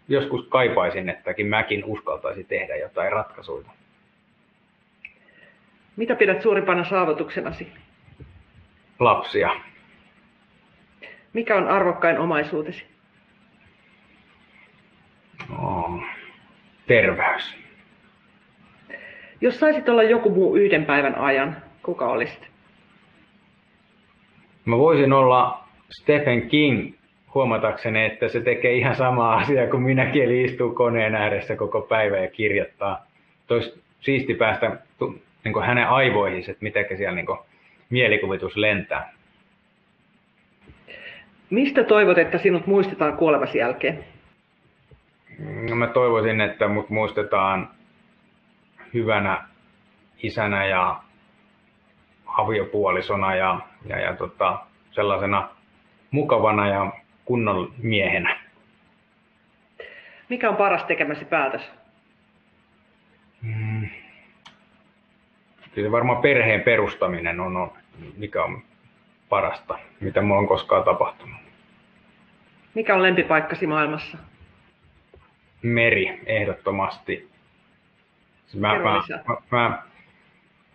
[0.08, 3.70] joskus kaipaisin, ettäkin mäkin uskaltaisin tehdä jotain ratkaisuja.
[5.96, 7.72] Mitä pidät suurimpana saavutuksenasi?
[8.98, 9.50] Lapsia.
[11.32, 12.86] Mikä on arvokkain omaisuutesi?
[15.48, 16.02] No,
[16.86, 17.56] terveys.
[19.40, 22.49] Jos saisit olla joku muu yhden päivän ajan, kuka olisit?
[24.64, 26.94] Mä voisin olla Stephen King
[27.34, 32.16] huomatakseni, että se tekee ihan samaa asiaa kuin minäkin, eli istuu koneen ääressä koko päivä
[32.16, 33.06] ja kirjoittaa.
[33.46, 34.76] Tois siisti päästä
[35.44, 37.38] niin kuin hänen aivoihin, että miten siellä niin kuin
[37.90, 39.12] mielikuvitus lentää.
[41.50, 44.04] Mistä toivot, että sinut muistetaan kuolevasi jälkeen?
[45.68, 47.70] No mä toivoisin, että mut muistetaan
[48.94, 49.44] hyvänä
[50.22, 51.00] isänä ja
[52.26, 54.58] aviopuolisona ja, ja, ja tota,
[54.90, 55.48] sellaisena
[56.10, 56.92] mukavana ja
[57.24, 58.40] kunnon miehenä.
[60.28, 61.70] Mikä on paras tekemäsi päätös?
[63.42, 63.88] Mm.
[65.74, 67.72] Kyllä varmaan perheen perustaminen on, on,
[68.16, 68.62] mikä on
[69.28, 71.40] parasta, mitä mulla on koskaan tapahtunut.
[72.74, 74.18] Mikä on lempipaikkasi maailmassa?
[75.62, 77.30] Meri, ehdottomasti.
[78.54, 79.82] Mä, mä, mä, mä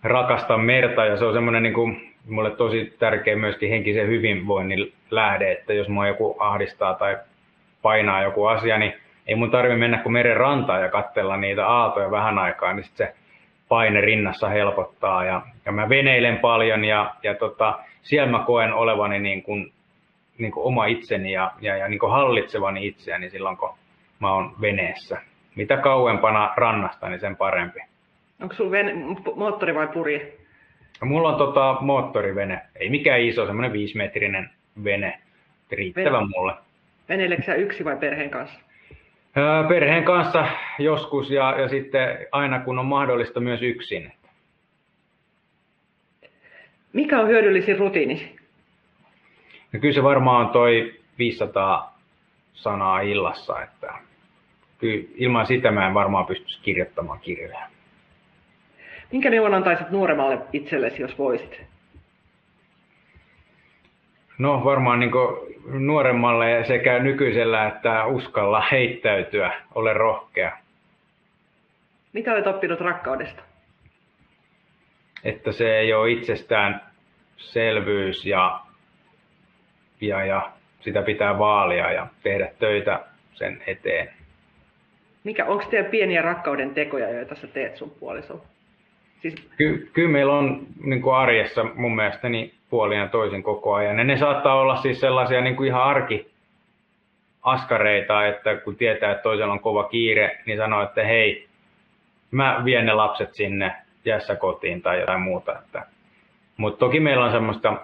[0.03, 5.51] rakastan merta ja se on semmoinen niin kuin, mulle tosi tärkeä myöskin henkisen hyvinvoinnin lähde,
[5.51, 7.17] että jos mua joku ahdistaa tai
[7.81, 8.93] painaa joku asia, niin
[9.27, 12.97] ei mun tarvi mennä kuin meren rantaan ja katsella niitä aaltoja vähän aikaa, niin sit
[12.97, 13.13] se
[13.69, 15.25] paine rinnassa helpottaa.
[15.25, 19.73] Ja, ja mä veneilen paljon ja, ja tota, siellä mä koen olevani niin kuin,
[20.37, 23.69] niin kuin oma itseni ja, ja, ja niin kuin hallitsevani itseäni silloin, kun
[24.19, 25.21] mä oon veneessä.
[25.55, 27.79] Mitä kauempana rannasta, niin sen parempi.
[28.41, 28.93] Onko sulla vene,
[29.35, 30.33] moottori vai purje?
[31.03, 32.61] Mulla on tota, moottorivene.
[32.75, 34.49] Ei mikään iso, semmoinen viisimetrinen
[34.83, 35.19] vene.
[35.71, 36.27] Riittävä vene.
[36.35, 36.53] mulle.
[37.09, 38.59] Veneileksä yksi vai perheen kanssa?
[39.69, 40.47] perheen kanssa
[40.79, 44.13] joskus ja, ja sitten aina kun on mahdollista myös yksin.
[46.93, 48.35] Mikä on hyödyllisin rutiinisi?
[49.73, 51.99] No kyllä se varmaan on toi 500
[52.53, 53.93] sanaa illassa, että
[54.77, 57.59] kyllä ilman sitä mä en varmaan pystyisi kirjoittamaan kirjoja.
[59.11, 61.61] Minkä neuvon antaisit nuoremmalle itsellesi, jos voisit?
[64.37, 65.11] No varmaan niin
[65.65, 70.57] nuoremmalle sekä nykyisellä että uskalla heittäytyä, ole rohkea.
[72.13, 73.41] Mitä olet oppinut rakkaudesta?
[75.23, 76.81] Että se ei ole itsestään
[77.37, 78.59] selvyys ja,
[80.01, 84.09] ja, ja sitä pitää vaalia ja tehdä töitä sen eteen.
[85.23, 88.54] Mikä, onko teillä pieniä rakkauden tekoja, joita sä teet sun puolisolla?
[89.21, 89.35] Siis...
[89.57, 93.97] Ky- kyllä meillä on niin kuin arjessa mun mielestä niin puolin ja toisin koko ajan.
[93.97, 96.31] Ja ne saattaa olla siis sellaisia niin kuin ihan arki
[97.41, 101.47] askareita, että kun tietää, että toisella on kova kiire, niin sanoo, että hei,
[102.31, 105.59] mä vien ne lapset sinne jässä kotiin tai jotain muuta.
[105.59, 105.85] Että,
[106.57, 107.77] mutta toki meillä on semmoista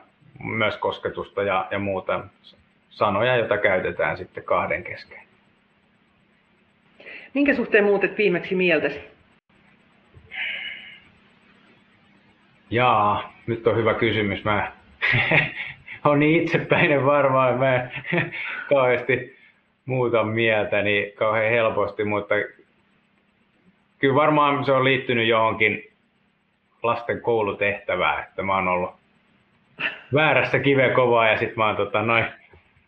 [0.44, 2.24] myös kosketusta ja, ja muuta
[2.90, 5.22] sanoja, joita käytetään sitten kahden kesken.
[7.34, 9.00] Minkä suhteen muutet viimeksi mieltäsi?
[12.72, 14.44] Jaa, nyt on hyvä kysymys.
[14.44, 14.72] Mä
[16.06, 17.92] on niin itsepäinen varmaan, mä en
[18.70, 19.38] kauheasti
[19.86, 22.36] muuta mieltä niin kauhean helposti, mutta
[24.00, 25.92] kyllä varmaan se on liittynyt johonkin
[26.84, 28.92] lasten koulutehtävään, että mä oon ollut
[30.14, 32.26] väärässä kive kovaa ja sitten mä oon tota, noin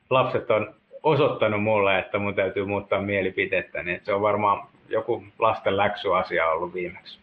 [0.09, 5.77] lapset on osoittanut mulle, että mun täytyy muuttaa mielipidettä, niin se on varmaan joku lasten
[5.77, 7.22] läksyasia ollut viimeksi.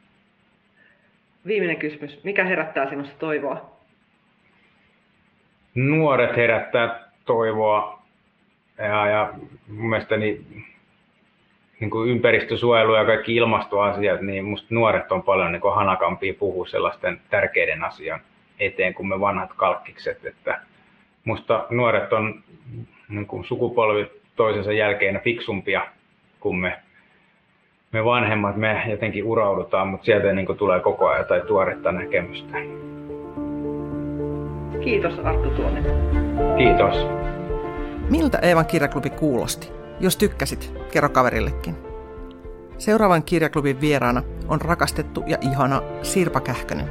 [1.47, 2.25] Viimeinen kysymys.
[2.25, 3.71] Mikä herättää sinusta toivoa?
[5.75, 8.03] Nuoret herättää toivoa
[8.79, 9.35] ja, ja
[9.69, 10.65] mun mielestä niin,
[11.81, 17.21] niin kuin ympäristösuojelu ja kaikki ilmastoasiat, niin musta nuoret on paljon niin hanakampia puhua sellaisten
[17.31, 18.21] tärkeiden asian
[18.59, 20.27] eteen kuin me vanhat kalkkikset.
[20.27, 20.61] Että
[21.25, 22.43] musta nuoret on
[23.09, 25.87] niin kuin sukupolvi toisensa jälkeen fiksumpia
[26.41, 26.79] kuin me,
[27.93, 28.57] me vanhemmat.
[28.57, 32.59] Me jotenkin uraudutaan, mutta sieltä niin kuin tulee koko ajan jotain tuoretta näkemystä.
[34.85, 35.85] Kiitos Arttu Tuonen.
[36.59, 37.07] Kiitos.
[38.11, 39.71] Miltä Eevan kirjaklubi kuulosti?
[40.01, 41.77] Jos tykkäsit, kerro kaverillekin.
[42.79, 46.89] Seuraavan kirjaklubin vieraana on rakastettu ja ihana Sirpa Kähkönen.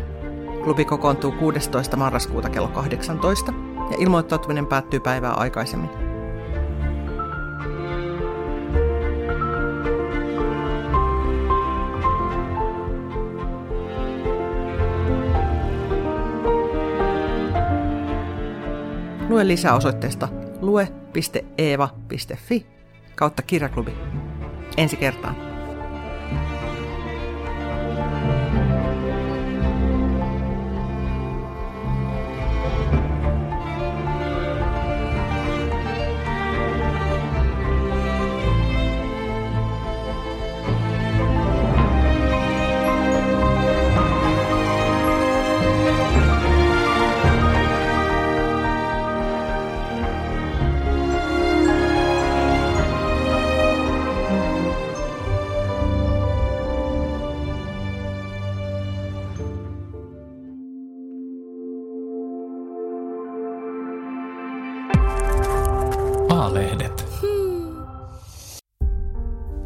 [0.63, 1.97] Klubi kokoontuu 16.
[1.97, 3.53] marraskuuta kello 18
[3.91, 6.08] ja ilmoittautuminen päättyy päivää aikaisemmin.
[19.29, 20.27] Lue lisää osoitteesta
[20.61, 20.89] lue.eeva.fi
[23.15, 23.93] kautta kirjaklubi.
[24.77, 25.35] Ensi kertaan.